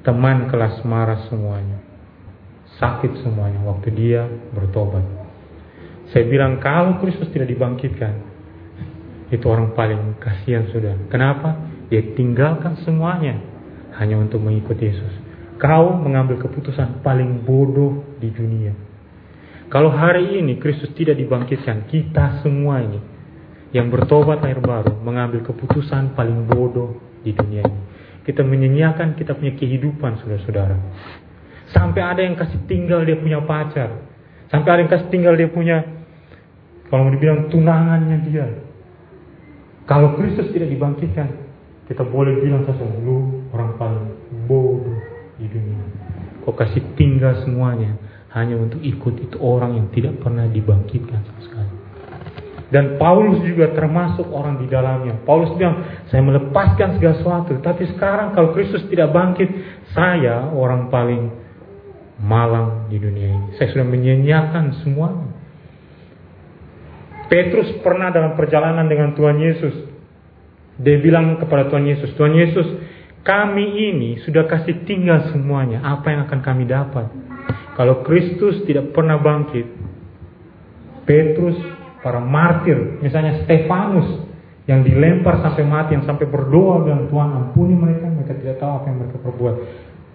teman 0.02 0.50
kelas 0.50 0.82
marah 0.82 1.22
semuanya 1.30 1.75
sakit 2.76 3.24
semuanya 3.24 3.64
waktu 3.64 3.88
dia 3.92 4.28
bertobat. 4.52 5.04
Saya 6.12 6.28
bilang 6.28 6.62
kalau 6.62 7.02
Kristus 7.02 7.32
tidak 7.34 7.50
dibangkitkan, 7.50 8.14
itu 9.32 9.42
orang 9.50 9.74
paling 9.74 10.20
kasihan 10.22 10.70
sudah. 10.70 10.94
Kenapa? 11.10 11.66
Dia 11.90 12.14
tinggalkan 12.14 12.78
semuanya 12.86 13.42
hanya 13.98 14.18
untuk 14.20 14.42
mengikuti 14.42 14.86
Yesus. 14.86 15.14
Kau 15.56 15.96
mengambil 15.98 16.36
keputusan 16.38 17.00
paling 17.00 17.42
bodoh 17.42 18.16
di 18.20 18.28
dunia. 18.28 18.76
Kalau 19.66 19.90
hari 19.90 20.38
ini 20.38 20.62
Kristus 20.62 20.94
tidak 20.94 21.18
dibangkitkan, 21.18 21.90
kita 21.90 22.44
semua 22.44 22.86
ini 22.86 23.02
yang 23.74 23.90
bertobat 23.90 24.44
air 24.46 24.62
baru 24.62 24.94
mengambil 25.02 25.42
keputusan 25.42 26.14
paling 26.14 26.46
bodoh 26.46 27.02
di 27.26 27.34
dunia 27.34 27.66
ini. 27.66 27.80
Kita 28.22 28.46
menyanyiakan 28.46 29.18
kita 29.18 29.34
punya 29.34 29.58
kehidupan, 29.58 30.22
saudara-saudara. 30.22 30.76
Sampai 31.76 32.00
ada 32.00 32.24
yang 32.24 32.40
kasih 32.40 32.64
tinggal 32.64 33.04
dia 33.04 33.20
punya 33.20 33.44
pacar. 33.44 34.08
Sampai 34.48 34.68
ada 34.72 34.80
yang 34.80 34.92
kasih 34.96 35.08
tinggal 35.12 35.36
dia 35.36 35.52
punya, 35.52 35.84
kalau 36.88 37.04
mau 37.04 37.12
dibilang 37.12 37.52
tunangannya 37.52 38.16
dia. 38.24 38.46
Kalau 39.84 40.16
Kristus 40.16 40.48
tidak 40.56 40.72
dibangkitkan, 40.72 41.28
kita 41.86 42.02
boleh 42.08 42.40
bilang 42.40 42.64
saja, 42.64 42.82
lu 43.04 43.46
orang 43.52 43.76
paling 43.76 44.06
bodoh 44.48 44.96
di 45.36 45.46
dunia. 45.46 45.84
Kau 46.42 46.56
kasih 46.56 46.82
tinggal 46.96 47.44
semuanya 47.44 47.94
hanya 48.32 48.56
untuk 48.56 48.80
ikut 48.80 49.14
itu 49.20 49.36
orang 49.38 49.76
yang 49.76 49.86
tidak 49.92 50.16
pernah 50.18 50.48
dibangkitkan 50.48 51.20
sama 51.22 51.40
sekali. 51.44 51.72
Dan 52.66 52.98
Paulus 52.98 53.46
juga 53.46 53.70
termasuk 53.70 54.26
orang 54.34 54.58
di 54.58 54.66
dalamnya. 54.66 55.22
Paulus 55.22 55.54
bilang, 55.54 55.86
saya 56.10 56.18
melepaskan 56.18 56.98
segala 56.98 57.14
sesuatu. 57.22 57.52
Tapi 57.62 57.94
sekarang 57.94 58.34
kalau 58.34 58.50
Kristus 58.58 58.82
tidak 58.90 59.14
bangkit, 59.14 59.46
saya 59.94 60.50
orang 60.50 60.90
paling 60.90 61.45
malang 62.20 62.88
di 62.88 62.96
dunia 62.96 63.28
ini. 63.28 63.48
Saya 63.60 63.72
sudah 63.76 63.86
menyanyiakan 63.86 64.64
semuanya. 64.80 65.28
Petrus 67.26 67.82
pernah 67.82 68.14
dalam 68.14 68.38
perjalanan 68.38 68.86
dengan 68.86 69.12
Tuhan 69.12 69.36
Yesus. 69.42 69.74
Dia 70.78 71.00
bilang 71.00 71.40
kepada 71.40 71.66
Tuhan 71.72 71.88
Yesus, 71.88 72.14
Tuhan 72.14 72.36
Yesus, 72.36 72.68
kami 73.26 73.66
ini 73.90 74.10
sudah 74.22 74.46
kasih 74.46 74.86
tinggal 74.86 75.32
semuanya. 75.34 75.82
Apa 75.82 76.14
yang 76.14 76.20
akan 76.30 76.40
kami 76.44 76.68
dapat? 76.68 77.10
Kalau 77.74 78.06
Kristus 78.06 78.62
tidak 78.64 78.94
pernah 78.94 79.18
bangkit, 79.18 79.66
Petrus, 81.04 81.58
para 82.00 82.22
martir, 82.22 83.02
misalnya 83.02 83.42
Stefanus, 83.42 84.26
yang 84.66 84.82
dilempar 84.82 85.42
sampai 85.42 85.62
mati, 85.66 85.94
yang 85.94 86.06
sampai 86.06 86.26
berdoa 86.26 86.86
dengan 86.86 87.06
Tuhan 87.10 87.28
ampuni 87.34 87.74
mereka, 87.74 88.06
mereka 88.10 88.34
tidak 88.38 88.56
tahu 88.62 88.70
apa 88.82 88.86
yang 88.90 88.98
mereka 89.02 89.18
perbuat. 89.22 89.54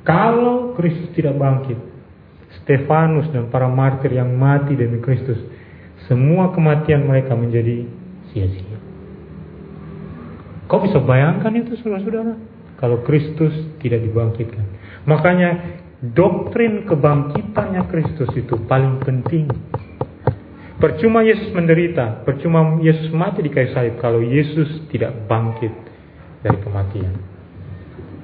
Kalau 0.08 0.56
Kristus 0.76 1.12
tidak 1.16 1.36
bangkit, 1.36 1.91
Stefanus 2.62 3.30
dan 3.34 3.50
para 3.50 3.66
martir 3.66 4.14
yang 4.14 4.38
mati 4.38 4.78
demi 4.78 5.02
Kristus, 5.02 5.38
semua 6.06 6.54
kematian 6.54 7.06
mereka 7.06 7.34
menjadi 7.34 7.86
sia-sia. 8.32 8.78
Kau 10.70 10.80
bisa 10.80 11.04
bayangkan 11.04 11.52
itu 11.58 11.76
saudara-saudara? 11.82 12.34
Kalau 12.80 13.04
Kristus 13.04 13.52
tidak 13.84 14.02
dibangkitkan. 14.08 14.66
Makanya 15.06 15.82
doktrin 16.02 16.88
kebangkitannya 16.88 17.84
Kristus 17.92 18.32
itu 18.34 18.56
paling 18.66 19.04
penting. 19.04 19.46
Percuma 20.82 21.22
Yesus 21.22 21.54
menderita, 21.54 22.26
percuma 22.26 22.82
Yesus 22.82 23.14
mati 23.14 23.46
di 23.46 23.54
kayu 23.54 23.70
salib 23.70 24.02
kalau 24.02 24.18
Yesus 24.18 24.90
tidak 24.90 25.14
bangkit 25.30 25.70
dari 26.42 26.58
kematian. 26.58 27.14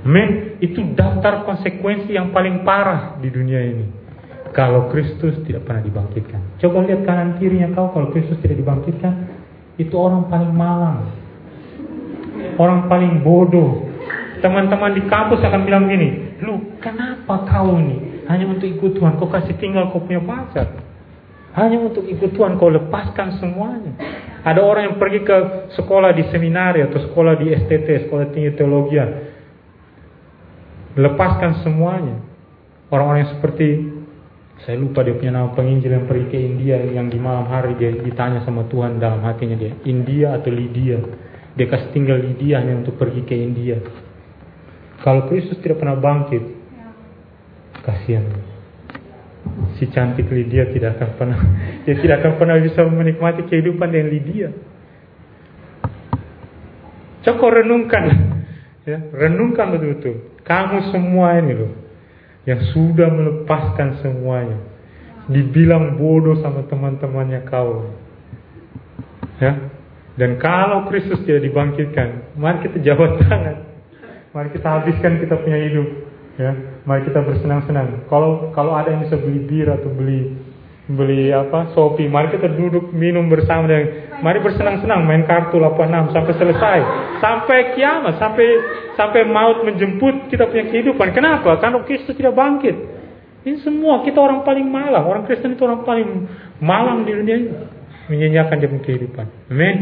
Men, 0.08 0.58
itu 0.58 0.82
daftar 0.98 1.46
konsekuensi 1.46 2.18
yang 2.18 2.34
paling 2.34 2.66
parah 2.66 3.22
di 3.22 3.30
dunia 3.30 3.62
ini. 3.62 4.07
Kalau 4.54 4.92
Kristus 4.92 5.40
tidak 5.48 5.66
pernah 5.66 5.84
dibangkitkan. 5.84 6.60
Coba 6.62 6.86
lihat 6.86 7.04
kanan 7.08 7.40
kirinya 7.42 7.72
kau 7.74 7.92
kalau 7.92 8.12
Kristus 8.14 8.38
tidak 8.44 8.62
dibangkitkan, 8.62 9.14
itu 9.78 9.94
orang 9.98 10.28
paling 10.28 10.54
malang. 10.54 11.12
Orang 12.58 12.86
paling 12.92 13.22
bodoh. 13.26 13.86
Teman-teman 14.38 14.94
di 14.94 15.04
kampus 15.10 15.42
akan 15.42 15.66
bilang 15.66 15.90
gini, 15.90 16.38
lu 16.46 16.78
kenapa 16.78 17.50
kau 17.50 17.74
nih 17.82 18.28
hanya 18.30 18.46
untuk 18.46 18.70
ikut 18.70 18.94
Tuhan, 18.94 19.18
kau 19.18 19.32
kasih 19.32 19.58
tinggal 19.58 19.90
kau 19.90 20.04
punya 20.04 20.22
pacar. 20.22 20.78
Hanya 21.58 21.82
untuk 21.82 22.06
ikut 22.06 22.38
Tuhan 22.38 22.62
kau 22.62 22.70
lepaskan 22.70 23.42
semuanya. 23.42 23.98
Ada 24.46 24.62
orang 24.62 24.94
yang 24.94 24.98
pergi 25.02 25.26
ke 25.26 25.38
sekolah 25.74 26.14
di 26.14 26.30
seminari 26.30 26.86
atau 26.86 27.02
sekolah 27.02 27.34
di 27.42 27.50
STT, 27.50 28.06
sekolah 28.06 28.30
tinggi 28.30 28.54
teologi 28.54 29.02
lepaskan 30.98 31.62
semuanya. 31.62 32.18
Orang-orang 32.90 33.26
yang 33.26 33.32
seperti 33.38 33.68
saya 34.66 34.82
lupa 34.82 35.06
dia 35.06 35.14
punya 35.14 35.38
nama 35.38 35.54
penginjil 35.54 35.94
yang 35.94 36.10
pergi 36.10 36.26
ke 36.34 36.38
India 36.42 36.82
yang 36.82 37.14
di 37.14 37.22
malam 37.22 37.46
hari 37.46 37.78
dia 37.78 37.94
ditanya 37.94 38.42
sama 38.42 38.66
Tuhan 38.66 38.98
dalam 38.98 39.22
hatinya 39.22 39.54
dia 39.54 39.78
India 39.86 40.34
atau 40.34 40.50
Lydia. 40.50 40.98
Dia 41.54 41.66
kasih 41.70 41.90
tinggal 41.94 42.22
Lydia 42.22 42.62
hanya 42.62 42.82
untuk 42.82 42.98
pergi 42.98 43.22
ke 43.22 43.38
India. 43.38 43.78
Kalau 45.02 45.30
Kristus 45.30 45.62
tidak 45.62 45.82
pernah 45.82 45.98
bangkit, 45.98 46.42
kasihan. 47.86 48.26
Si 49.78 49.86
cantik 49.94 50.26
Lydia 50.28 50.74
tidak 50.74 50.98
akan 50.98 51.10
pernah 51.16 51.40
dia 51.86 51.96
tidak 52.02 52.26
akan 52.26 52.34
pernah 52.42 52.58
bisa 52.58 52.82
menikmati 52.82 53.46
kehidupan 53.46 53.94
dengan 53.94 54.10
Lydia. 54.10 54.50
Coba 57.30 57.62
renungkan, 57.62 58.04
ya, 58.90 58.98
renungkan 59.14 59.70
betul-betul. 59.78 60.34
Kamu 60.42 60.90
semua 60.90 61.38
ini 61.38 61.54
loh 61.54 61.87
yang 62.48 62.64
sudah 62.72 63.12
melepaskan 63.12 64.00
semuanya. 64.00 64.58
Dibilang 65.28 66.00
bodoh 66.00 66.40
sama 66.40 66.64
teman-temannya 66.72 67.44
kau. 67.44 67.92
Ya. 69.44 69.76
Dan 70.18 70.40
kalau 70.42 70.88
Kristus 70.90 71.22
tidak 71.28 71.46
dibangkitkan, 71.46 72.34
mari 72.40 72.64
kita 72.64 72.80
jawab 72.82 73.20
tangan. 73.22 73.68
Mari 74.32 74.50
kita 74.56 74.68
habiskan 74.80 75.20
kita 75.20 75.36
punya 75.44 75.60
hidup. 75.60 75.88
Ya. 76.40 76.56
Mari 76.88 77.04
kita 77.04 77.20
bersenang-senang. 77.20 78.08
Kalau 78.08 78.56
kalau 78.56 78.74
ada 78.80 78.96
yang 78.96 79.04
bisa 79.04 79.20
beli 79.20 79.44
bir 79.44 79.68
atau 79.68 79.92
beli 79.92 80.47
beli 80.88 81.36
apa 81.36 81.76
Sopi, 81.76 82.08
mari 82.08 82.32
kita 82.32 82.48
duduk 82.56 82.96
minum 82.96 83.28
bersama 83.28 83.68
dan 83.68 84.08
mari 84.24 84.40
bersenang-senang 84.40 85.04
main 85.04 85.28
kartu 85.28 85.60
86 85.60 86.16
sampai 86.16 86.34
selesai, 86.40 86.80
sampai 87.20 87.58
kiamat, 87.76 88.16
sampai 88.16 88.48
sampai 88.96 89.28
maut 89.28 89.68
menjemput 89.68 90.32
kita 90.32 90.48
punya 90.48 90.72
kehidupan. 90.72 91.12
Kenapa? 91.12 91.60
Karena 91.60 91.84
Kristus 91.84 92.16
tidak 92.16 92.40
bangkit. 92.40 92.76
Ini 93.44 93.64
semua 93.64 94.04
kita 94.04 94.20
orang 94.20 94.44
paling 94.48 94.68
malang, 94.68 95.08
orang 95.08 95.24
Kristen 95.28 95.56
itu 95.56 95.64
orang 95.68 95.84
paling 95.84 96.28
malang 96.64 97.04
di 97.04 97.12
dunia 97.16 97.36
ini. 97.36 97.52
Menyanyiakan 98.08 98.56
dia 98.60 98.72
kehidupan. 98.72 99.52
Amin. 99.52 99.76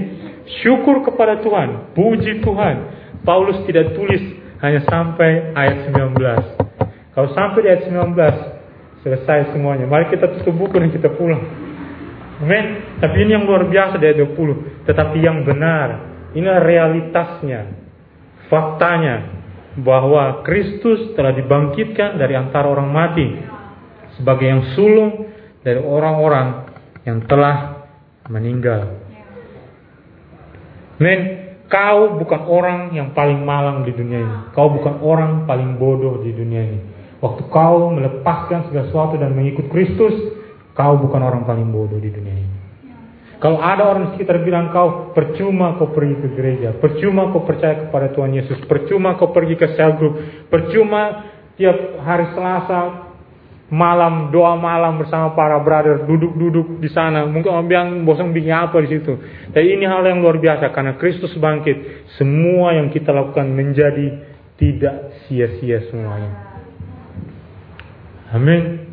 Syukur 0.66 1.06
kepada 1.06 1.42
Tuhan, 1.46 1.94
puji 1.94 2.42
Tuhan. 2.42 2.76
Paulus 3.22 3.62
tidak 3.70 3.94
tulis 3.94 4.22
hanya 4.62 4.82
sampai 4.86 5.54
ayat 5.54 5.94
19. 5.94 6.18
Kalau 7.14 7.30
sampai 7.34 7.60
di 7.62 7.70
ayat 7.70 7.84
19, 7.90 8.55
Selesai 9.06 9.54
semuanya. 9.54 9.86
Mari 9.86 10.10
kita 10.10 10.26
tutup 10.34 10.58
buku 10.58 10.82
dan 10.82 10.90
kita 10.90 11.14
pulang. 11.14 11.46
Amin. 12.42 12.98
Tapi 12.98 13.22
ini 13.22 13.38
yang 13.38 13.46
luar 13.46 13.70
biasa 13.70 14.02
dari 14.02 14.18
20. 14.18 14.82
Tetapi 14.90 15.22
yang 15.22 15.46
benar. 15.46 16.02
Inilah 16.34 16.66
realitasnya. 16.66 17.70
Faktanya. 18.50 19.46
Bahwa 19.78 20.42
Kristus 20.42 21.14
telah 21.14 21.38
dibangkitkan 21.38 22.18
dari 22.18 22.34
antara 22.34 22.66
orang 22.66 22.90
mati. 22.90 23.30
Sebagai 24.18 24.50
yang 24.50 24.74
sulung 24.74 25.30
dari 25.62 25.78
orang-orang 25.78 26.74
yang 27.06 27.22
telah 27.30 27.86
meninggal. 28.26 28.90
Amin. 30.98 31.46
Kau 31.70 32.18
bukan 32.18 32.42
orang 32.50 32.90
yang 32.98 33.14
paling 33.14 33.38
malang 33.46 33.86
di 33.86 33.94
dunia 33.94 34.18
ini. 34.18 34.38
Kau 34.58 34.74
bukan 34.74 34.98
orang 35.06 35.46
paling 35.46 35.78
bodoh 35.78 36.26
di 36.26 36.34
dunia 36.34 36.62
ini. 36.66 36.95
Waktu 37.26 37.42
kau 37.50 37.90
melepaskan 37.90 38.70
segala 38.70 38.86
sesuatu 38.86 39.18
dan 39.18 39.34
mengikut 39.34 39.66
Kristus, 39.74 40.14
kau 40.78 40.94
bukan 41.02 41.26
orang 41.26 41.42
paling 41.42 41.74
bodoh 41.74 41.98
di 41.98 42.14
dunia 42.14 42.38
ini. 42.38 42.54
Kalau 43.42 43.58
ada 43.60 43.84
orang 43.90 44.10
di 44.10 44.10
sekitar 44.16 44.46
bilang 44.46 44.70
kau 44.70 45.12
percuma 45.12 45.74
kau 45.76 45.90
pergi 45.90 46.22
ke 46.22 46.28
gereja, 46.38 46.70
percuma 46.78 47.34
kau 47.34 47.42
percaya 47.42 47.90
kepada 47.90 48.14
Tuhan 48.14 48.32
Yesus, 48.38 48.62
percuma 48.70 49.18
kau 49.18 49.34
pergi 49.34 49.58
ke 49.58 49.74
sel 49.74 49.98
group, 49.98 50.22
percuma 50.54 51.34
tiap 51.58 52.00
hari 52.06 52.32
Selasa 52.32 53.06
malam 53.66 54.30
doa 54.30 54.54
malam 54.54 55.02
bersama 55.02 55.34
para 55.34 55.58
brother 55.58 56.06
duduk-duduk 56.06 56.78
di 56.78 56.90
sana. 56.94 57.26
Mungkin 57.26 57.50
orang 57.50 57.68
bilang 57.68 57.90
bosan 58.06 58.30
bikin 58.30 58.54
apa 58.54 58.78
di 58.86 58.94
situ. 58.94 59.18
Tapi 59.50 59.66
ini 59.66 59.84
hal 59.90 60.06
yang 60.06 60.22
luar 60.22 60.38
biasa 60.38 60.70
karena 60.70 60.94
Kristus 61.02 61.34
bangkit. 61.36 62.06
Semua 62.22 62.78
yang 62.78 62.94
kita 62.94 63.10
lakukan 63.10 63.50
menjadi 63.50 64.22
tidak 64.56 65.26
sia-sia 65.26 65.90
semuanya. 65.90 66.45
Amin. 68.36 68.92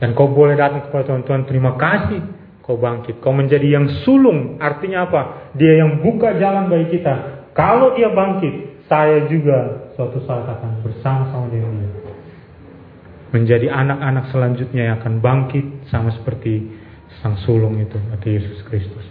Dan 0.00 0.16
kau 0.16 0.30
boleh 0.30 0.56
datang 0.56 0.86
kepada 0.88 1.12
Tuhan, 1.12 1.26
Tuhan 1.26 1.42
terima 1.44 1.74
kasih 1.76 2.22
kau 2.64 2.78
bangkit. 2.78 3.18
Kau 3.18 3.34
menjadi 3.34 3.76
yang 3.76 3.90
sulung, 4.06 4.62
artinya 4.62 5.10
apa? 5.10 5.52
Dia 5.58 5.82
yang 5.82 5.98
buka 6.00 6.38
jalan 6.38 6.70
bagi 6.70 6.96
kita. 6.96 7.44
Kalau 7.52 7.98
dia 7.98 8.08
bangkit, 8.14 8.86
saya 8.86 9.26
juga 9.26 9.90
suatu 9.98 10.22
saat 10.22 10.46
akan 10.46 10.86
bersama-sama 10.86 11.50
dengan 11.50 11.74
dia. 11.82 11.90
Menjadi 13.34 13.66
anak-anak 13.70 14.24
selanjutnya 14.30 14.82
yang 14.90 14.96
akan 15.02 15.18
bangkit 15.18 15.66
sama 15.90 16.14
seperti 16.14 16.70
sang 17.20 17.34
sulung 17.42 17.76
itu, 17.82 17.98
atau 18.14 18.28
Yesus 18.30 18.62
Kristus. 18.70 19.06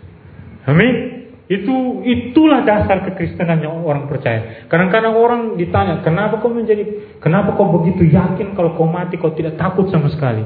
Amin. 0.63 1.18
Itu 1.49 2.05
itulah 2.05 2.61
dasar 2.61 3.09
kekristenan 3.09 3.65
yang 3.65 3.81
orang 3.81 4.05
percaya. 4.05 4.69
Kadang-kadang 4.69 5.17
orang 5.17 5.41
ditanya, 5.57 6.05
kenapa 6.05 6.37
kau 6.45 6.53
menjadi, 6.53 6.85
kenapa 7.17 7.57
kau 7.57 7.73
begitu 7.73 8.05
yakin 8.05 8.53
kalau 8.53 8.77
kau 8.77 8.85
mati 8.85 9.17
kau 9.17 9.33
tidak 9.33 9.57
takut 9.57 9.89
sama 9.89 10.13
sekali? 10.13 10.45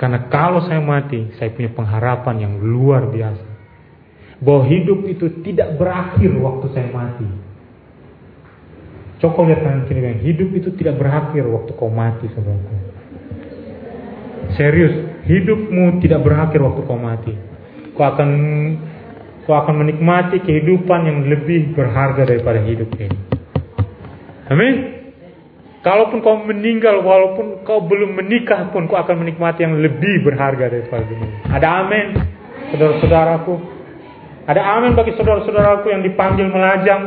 Karena 0.00 0.32
kalau 0.32 0.64
saya 0.64 0.80
mati, 0.80 1.36
saya 1.36 1.52
punya 1.52 1.68
pengharapan 1.76 2.48
yang 2.48 2.54
luar 2.64 3.12
biasa. 3.12 3.44
Bahwa 4.40 4.64
hidup 4.72 5.04
itu 5.04 5.44
tidak 5.44 5.76
berakhir 5.76 6.32
waktu 6.40 6.66
saya 6.72 6.88
mati. 6.88 7.28
Coba 9.20 9.46
lihat 9.46 9.62
kanan 9.62 9.84
kiri 9.86 10.16
hidup 10.18 10.50
itu 10.56 10.74
tidak 10.80 10.98
berakhir 10.98 11.44
waktu 11.44 11.70
kau 11.76 11.92
mati 11.92 12.26
saudaraku. 12.32 12.74
Serius, 14.56 15.22
hidupmu 15.28 16.00
tidak 16.00 16.24
berakhir 16.24 16.58
waktu 16.58 16.80
kau 16.88 16.98
mati. 16.98 17.36
Kau 17.94 18.02
akan 18.02 18.30
kau 19.42 19.58
akan 19.58 19.74
menikmati 19.82 20.38
kehidupan 20.38 21.00
yang 21.06 21.18
lebih 21.26 21.74
berharga 21.74 22.22
daripada 22.22 22.62
hidup 22.62 22.90
ini. 22.94 23.18
Amin. 24.50 24.74
Kalaupun 25.82 26.22
kau 26.22 26.38
meninggal, 26.46 27.02
walaupun 27.02 27.66
kau 27.66 27.82
belum 27.82 28.14
menikah 28.14 28.70
pun, 28.70 28.86
kau 28.86 28.94
akan 28.94 29.26
menikmati 29.26 29.66
yang 29.66 29.82
lebih 29.82 30.22
berharga 30.22 30.70
daripada 30.70 31.02
dunia. 31.02 31.42
Ada 31.50 31.68
amin, 31.82 32.06
saudara-saudaraku. 32.70 33.54
Ada 34.46 34.62
amin 34.78 34.94
bagi 34.94 35.18
saudara-saudaraku 35.18 35.90
yang 35.90 36.06
dipanggil 36.06 36.46
melajang. 36.46 37.02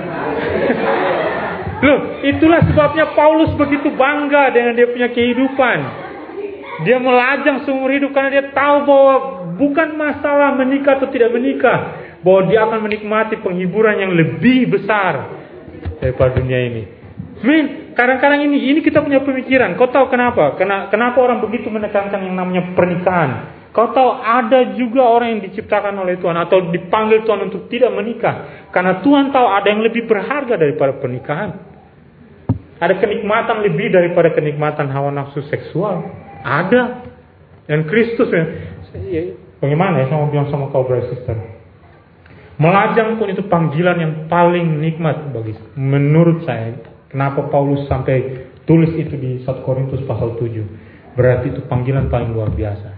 Loh, 1.84 2.24
itulah 2.24 2.64
sebabnya 2.72 3.12
Paulus 3.12 3.52
begitu 3.52 3.92
bangga 3.92 4.48
dengan 4.56 4.72
dia 4.72 4.88
punya 4.88 5.12
kehidupan. 5.12 5.78
Dia 6.88 6.96
melajang 6.96 7.68
seumur 7.68 7.92
hidup 7.92 8.16
karena 8.16 8.32
dia 8.32 8.44
tahu 8.56 8.88
bahwa 8.88 9.43
bukan 9.54 9.94
masalah 9.96 10.54
menikah 10.58 10.98
atau 11.00 11.08
tidak 11.10 11.32
menikah. 11.34 12.02
Bahwa 12.24 12.48
dia 12.48 12.64
akan 12.64 12.80
menikmati 12.88 13.40
penghiburan 13.44 14.00
yang 14.00 14.12
lebih 14.16 14.72
besar 14.72 15.28
daripada 16.00 16.40
dunia 16.40 16.56
ini. 16.56 16.82
Min, 17.44 17.92
kadang-kadang 17.92 18.48
ini 18.48 18.72
ini 18.72 18.80
kita 18.80 19.04
punya 19.04 19.20
pemikiran. 19.20 19.76
Kau 19.76 19.92
tahu 19.92 20.08
kenapa? 20.08 20.56
Kena, 20.56 20.88
kenapa 20.88 21.20
orang 21.20 21.44
begitu 21.44 21.68
menekankan 21.68 22.24
yang 22.24 22.32
namanya 22.32 22.72
pernikahan? 22.72 23.30
Kau 23.74 23.90
tahu 23.90 24.22
ada 24.22 24.72
juga 24.78 25.02
orang 25.02 25.36
yang 25.36 25.42
diciptakan 25.50 25.98
oleh 25.98 26.16
Tuhan 26.22 26.38
atau 26.38 26.70
dipanggil 26.70 27.26
Tuhan 27.26 27.50
untuk 27.50 27.66
tidak 27.68 27.90
menikah. 27.92 28.70
Karena 28.70 29.02
Tuhan 29.02 29.34
tahu 29.34 29.46
ada 29.50 29.66
yang 29.66 29.82
lebih 29.82 30.06
berharga 30.06 30.54
daripada 30.56 30.94
pernikahan. 30.96 31.50
Ada 32.78 33.02
kenikmatan 33.02 33.66
lebih 33.66 33.90
daripada 33.90 34.30
kenikmatan 34.30 34.88
hawa 34.94 35.10
nafsu 35.10 35.42
seksual. 35.50 36.06
Ada. 36.46 37.02
Dan 37.66 37.84
Kristus 37.90 38.30
bagaimana 39.64 40.04
ya 40.04 40.12
sama 40.12 40.28
bilang 40.28 40.52
sama 40.52 40.68
kau 40.68 40.84
brother 40.84 41.08
sister? 41.08 41.36
Melajang 42.60 43.18
pun 43.18 43.32
itu 43.32 43.42
panggilan 43.50 43.96
yang 43.98 44.12
paling 44.30 44.78
nikmat 44.78 45.32
bagi 45.32 45.56
menurut 45.74 46.44
saya. 46.46 46.76
Kenapa 47.10 47.46
Paulus 47.50 47.86
sampai 47.86 48.46
tulis 48.66 48.90
itu 48.94 49.14
di 49.18 49.30
1 49.42 49.66
Korintus 49.66 50.02
pasal 50.06 50.38
7? 50.38 51.16
Berarti 51.18 51.50
itu 51.50 51.60
panggilan 51.66 52.10
paling 52.10 52.30
luar 52.30 52.50
biasa. 52.54 52.90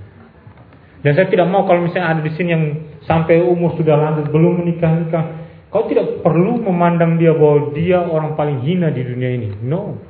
Dan 1.04 1.12
saya 1.12 1.28
tidak 1.28 1.48
mau 1.52 1.68
kalau 1.68 1.84
misalnya 1.84 2.16
ada 2.16 2.20
di 2.24 2.32
sini 2.32 2.48
yang 2.50 2.64
sampai 3.04 3.44
umur 3.44 3.76
sudah 3.76 3.94
lanjut 3.96 4.32
belum 4.32 4.64
menikah 4.64 4.92
nikah, 5.04 5.24
kau 5.68 5.84
tidak 5.86 6.24
perlu 6.24 6.60
memandang 6.64 7.20
dia 7.20 7.36
bahwa 7.36 7.76
dia 7.76 8.00
orang 8.02 8.34
paling 8.34 8.64
hina 8.64 8.88
di 8.88 9.04
dunia 9.04 9.30
ini. 9.36 9.48
No. 9.64 10.00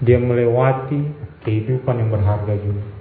Dia 0.00 0.20
melewati 0.20 1.00
kehidupan 1.44 1.94
yang 1.96 2.08
berharga 2.12 2.56
juga. 2.60 2.95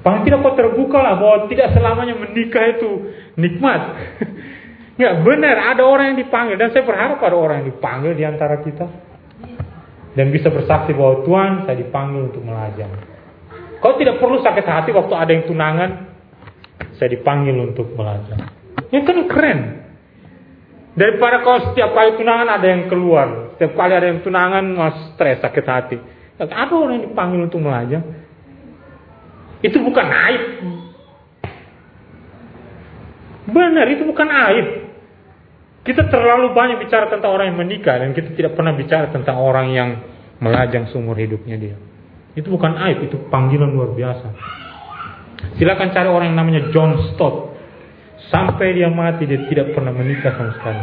Paling 0.00 0.22
tidak 0.24 0.40
kau 0.40 0.56
terbuka 0.56 0.98
lah 1.00 1.20
bahwa 1.20 1.36
tidak 1.52 1.76
selamanya 1.76 2.16
menikah 2.16 2.64
itu 2.76 2.90
nikmat. 3.36 3.80
Ya 5.00 5.16
benar, 5.16 5.56
ada 5.72 5.80
orang 5.88 6.12
yang 6.12 6.28
dipanggil 6.28 6.60
dan 6.60 6.76
saya 6.76 6.84
berharap 6.84 7.24
ada 7.24 7.32
orang 7.32 7.64
yang 7.64 7.72
dipanggil 7.72 8.12
di 8.12 8.20
antara 8.20 8.60
kita 8.60 8.84
dan 10.12 10.28
bisa 10.28 10.52
bersaksi 10.52 10.92
bahwa 10.92 11.24
Tuhan 11.24 11.64
saya 11.64 11.80
dipanggil 11.80 12.28
untuk 12.28 12.44
melajang. 12.44 12.92
Kau 13.80 13.96
tidak 13.96 14.20
perlu 14.20 14.44
sakit 14.44 14.60
hati 14.60 14.92
waktu 14.92 15.14
ada 15.16 15.32
yang 15.32 15.48
tunangan, 15.48 15.90
saya 17.00 17.16
dipanggil 17.16 17.56
untuk 17.64 17.96
melajang. 17.96 18.44
Ya 18.92 19.00
kan 19.00 19.24
keren. 19.24 19.60
Daripada 20.92 21.48
kau 21.48 21.72
setiap 21.72 21.96
kali 21.96 22.20
tunangan 22.20 22.60
ada 22.60 22.66
yang 22.68 22.92
keluar, 22.92 23.56
setiap 23.56 23.72
kali 23.72 23.92
ada 23.96 24.04
yang 24.12 24.20
tunangan 24.20 24.64
mas 24.68 25.16
stres 25.16 25.40
sakit 25.40 25.64
hati. 25.64 25.96
Ada 26.36 26.68
orang 26.76 27.00
yang 27.00 27.04
dipanggil 27.08 27.40
untuk 27.40 27.64
melajang. 27.64 28.04
Itu 29.60 29.76
bukan 29.84 30.06
aib. 30.08 30.42
Benar, 33.50 33.86
itu 33.92 34.02
bukan 34.08 34.28
aib. 34.28 34.66
Kita 35.80 36.08
terlalu 36.12 36.52
banyak 36.52 36.84
bicara 36.84 37.08
tentang 37.08 37.32
orang 37.32 37.52
yang 37.52 37.58
menikah 37.60 37.96
dan 37.96 38.12
kita 38.12 38.36
tidak 38.36 38.52
pernah 38.52 38.76
bicara 38.76 39.08
tentang 39.08 39.40
orang 39.40 39.72
yang 39.72 39.88
melajang 40.40 40.88
seumur 40.92 41.16
hidupnya 41.16 41.56
dia. 41.56 41.76
Itu 42.36 42.52
bukan 42.52 42.76
aib, 42.88 43.04
itu 43.04 43.16
panggilan 43.28 43.72
luar 43.72 43.92
biasa. 43.96 44.28
Silakan 45.56 45.88
cari 45.92 46.08
orang 46.08 46.26
yang 46.32 46.38
namanya 46.38 46.62
John 46.72 47.12
Stott. 47.12 47.52
Sampai 48.28 48.76
dia 48.76 48.86
mati 48.92 49.26
dia 49.26 49.42
tidak 49.50 49.74
pernah 49.74 49.90
menikah 49.90 50.30
sama 50.36 50.52
sekali. 50.54 50.82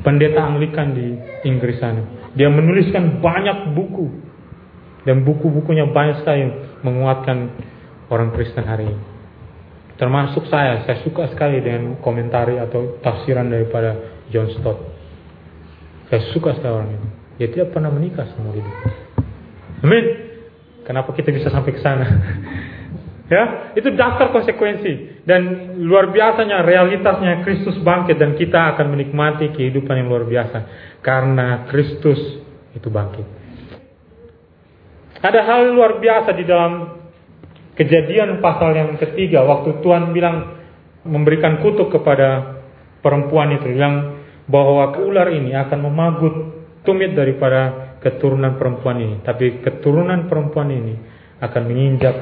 Pendeta 0.00 0.40
Anglikan 0.40 0.96
di 0.96 1.12
Inggris 1.44 1.76
sana. 1.76 2.00
Dia 2.32 2.48
menuliskan 2.48 3.20
banyak 3.20 3.76
buku 3.76 4.29
dan 5.04 5.24
buku-bukunya 5.24 5.88
banyak 5.88 6.20
sekali 6.20 6.50
menguatkan 6.84 7.52
orang 8.12 8.34
Kristen 8.36 8.66
hari 8.66 8.90
ini. 8.90 9.04
Termasuk 9.96 10.48
saya, 10.48 10.80
saya 10.88 11.04
suka 11.04 11.28
sekali 11.28 11.60
dengan 11.60 12.00
komentari 12.00 12.56
atau 12.56 12.96
tafsiran 13.04 13.52
daripada 13.52 14.20
John 14.32 14.48
Stott. 14.56 14.80
Saya 16.08 16.24
suka 16.32 16.56
sekali 16.56 16.72
orang 16.72 16.90
ini. 16.96 17.08
Dia 17.36 17.48
tidak 17.52 17.76
pernah 17.76 17.92
menikah 17.92 18.24
sama 18.32 18.52
hidup. 18.56 18.76
Amin. 19.84 20.04
Kenapa 20.88 21.12
kita 21.12 21.32
bisa 21.32 21.52
sampai 21.52 21.72
ke 21.76 21.80
sana? 21.84 22.04
ya, 23.34 23.72
itu 23.76 23.92
daftar 23.92 24.32
konsekuensi 24.32 25.22
dan 25.28 25.72
luar 25.84 26.08
biasanya 26.10 26.64
realitasnya 26.64 27.44
Kristus 27.44 27.76
bangkit 27.84 28.16
dan 28.16 28.34
kita 28.34 28.74
akan 28.76 28.96
menikmati 28.96 29.52
kehidupan 29.52 30.00
yang 30.00 30.08
luar 30.08 30.24
biasa 30.24 30.58
karena 31.04 31.68
Kristus 31.68 32.18
itu 32.72 32.88
bangkit. 32.88 33.39
Ada 35.20 35.40
hal 35.44 35.76
luar 35.76 36.00
biasa 36.00 36.32
di 36.32 36.48
dalam 36.48 37.00
kejadian 37.76 38.40
pasal 38.40 38.72
yang 38.72 38.90
ketiga 38.96 39.44
waktu 39.44 39.84
Tuhan 39.84 40.16
bilang 40.16 40.56
memberikan 41.04 41.60
kutuk 41.60 41.92
kepada 41.92 42.60
perempuan 43.04 43.56
itu 43.56 43.72
yang 43.72 44.20
bahwa 44.48 44.96
ular 44.96 45.28
ini 45.32 45.52
akan 45.56 45.78
memagut 45.84 46.34
tumit 46.84 47.12
daripada 47.12 47.92
keturunan 48.00 48.56
perempuan 48.56 48.96
ini. 49.00 49.16
Tapi 49.20 49.60
keturunan 49.60 50.24
perempuan 50.26 50.72
ini 50.72 50.94
akan 51.40 51.62
menginjak 51.68 52.16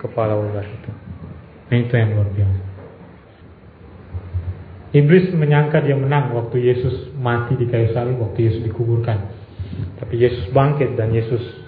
kepala 0.00 0.36
ular 0.36 0.64
itu. 0.64 0.90
Nah 1.72 1.76
itu 1.76 1.92
yang 1.96 2.10
luar 2.16 2.28
biasa. 2.32 2.60
Iblis 4.90 5.30
menyangka 5.38 5.86
dia 5.86 5.94
menang 5.94 6.34
waktu 6.34 6.66
Yesus 6.66 7.14
mati 7.14 7.54
di 7.54 7.70
kayu 7.70 7.94
salib 7.94 8.18
waktu 8.18 8.50
Yesus 8.50 8.62
dikuburkan. 8.66 9.18
Tapi 10.02 10.18
Yesus 10.18 10.50
bangkit 10.50 10.98
dan 10.98 11.14
Yesus 11.14 11.59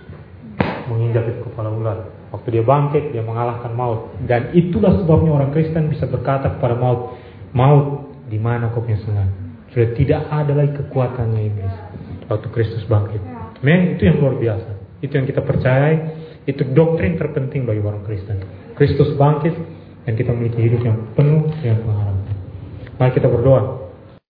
menginjak 0.89 1.29
itu 1.29 1.41
kepala 1.47 1.71
ular. 1.71 1.99
Waktu 2.33 2.49
dia 2.59 2.65
bangkit, 2.65 3.13
dia 3.13 3.21
mengalahkan 3.21 3.77
maut. 3.77 4.17
Dan 4.25 4.57
itulah 4.57 4.97
sebabnya 5.03 5.37
orang 5.37 5.51
Kristen 5.53 5.93
bisa 5.93 6.09
berkata 6.09 6.57
kepada 6.57 6.75
maut, 6.79 7.19
maut 7.53 8.17
di 8.33 8.41
mana 8.41 8.73
kau 8.73 8.81
punya 8.81 8.99
senang? 9.05 9.29
Sudah 9.73 9.93
tidak 9.93 10.29
ada 10.33 10.53
lagi 10.57 10.73
kekuatannya 10.81 11.41
iblis. 11.53 11.77
Waktu 12.29 12.49
Kristus 12.53 12.85
bangkit. 12.89 13.21
Men, 13.61 13.97
itu 13.97 14.09
yang 14.09 14.21
luar 14.21 14.41
biasa. 14.41 14.71
Itu 15.05 15.13
yang 15.19 15.27
kita 15.29 15.43
percaya, 15.45 16.19
Itu 16.43 16.67
doktrin 16.75 17.15
terpenting 17.15 17.63
bagi 17.63 17.79
orang 17.79 18.03
Kristen. 18.03 18.43
Kristus 18.75 19.15
bangkit 19.15 19.55
dan 20.03 20.19
kita 20.19 20.35
memiliki 20.35 20.59
hidup 20.59 20.83
yang 20.83 20.99
penuh 21.15 21.47
dengan 21.63 21.79
pengharapan. 21.87 22.35
Mari 22.99 23.11
kita 23.15 23.29
berdoa. 23.31 23.82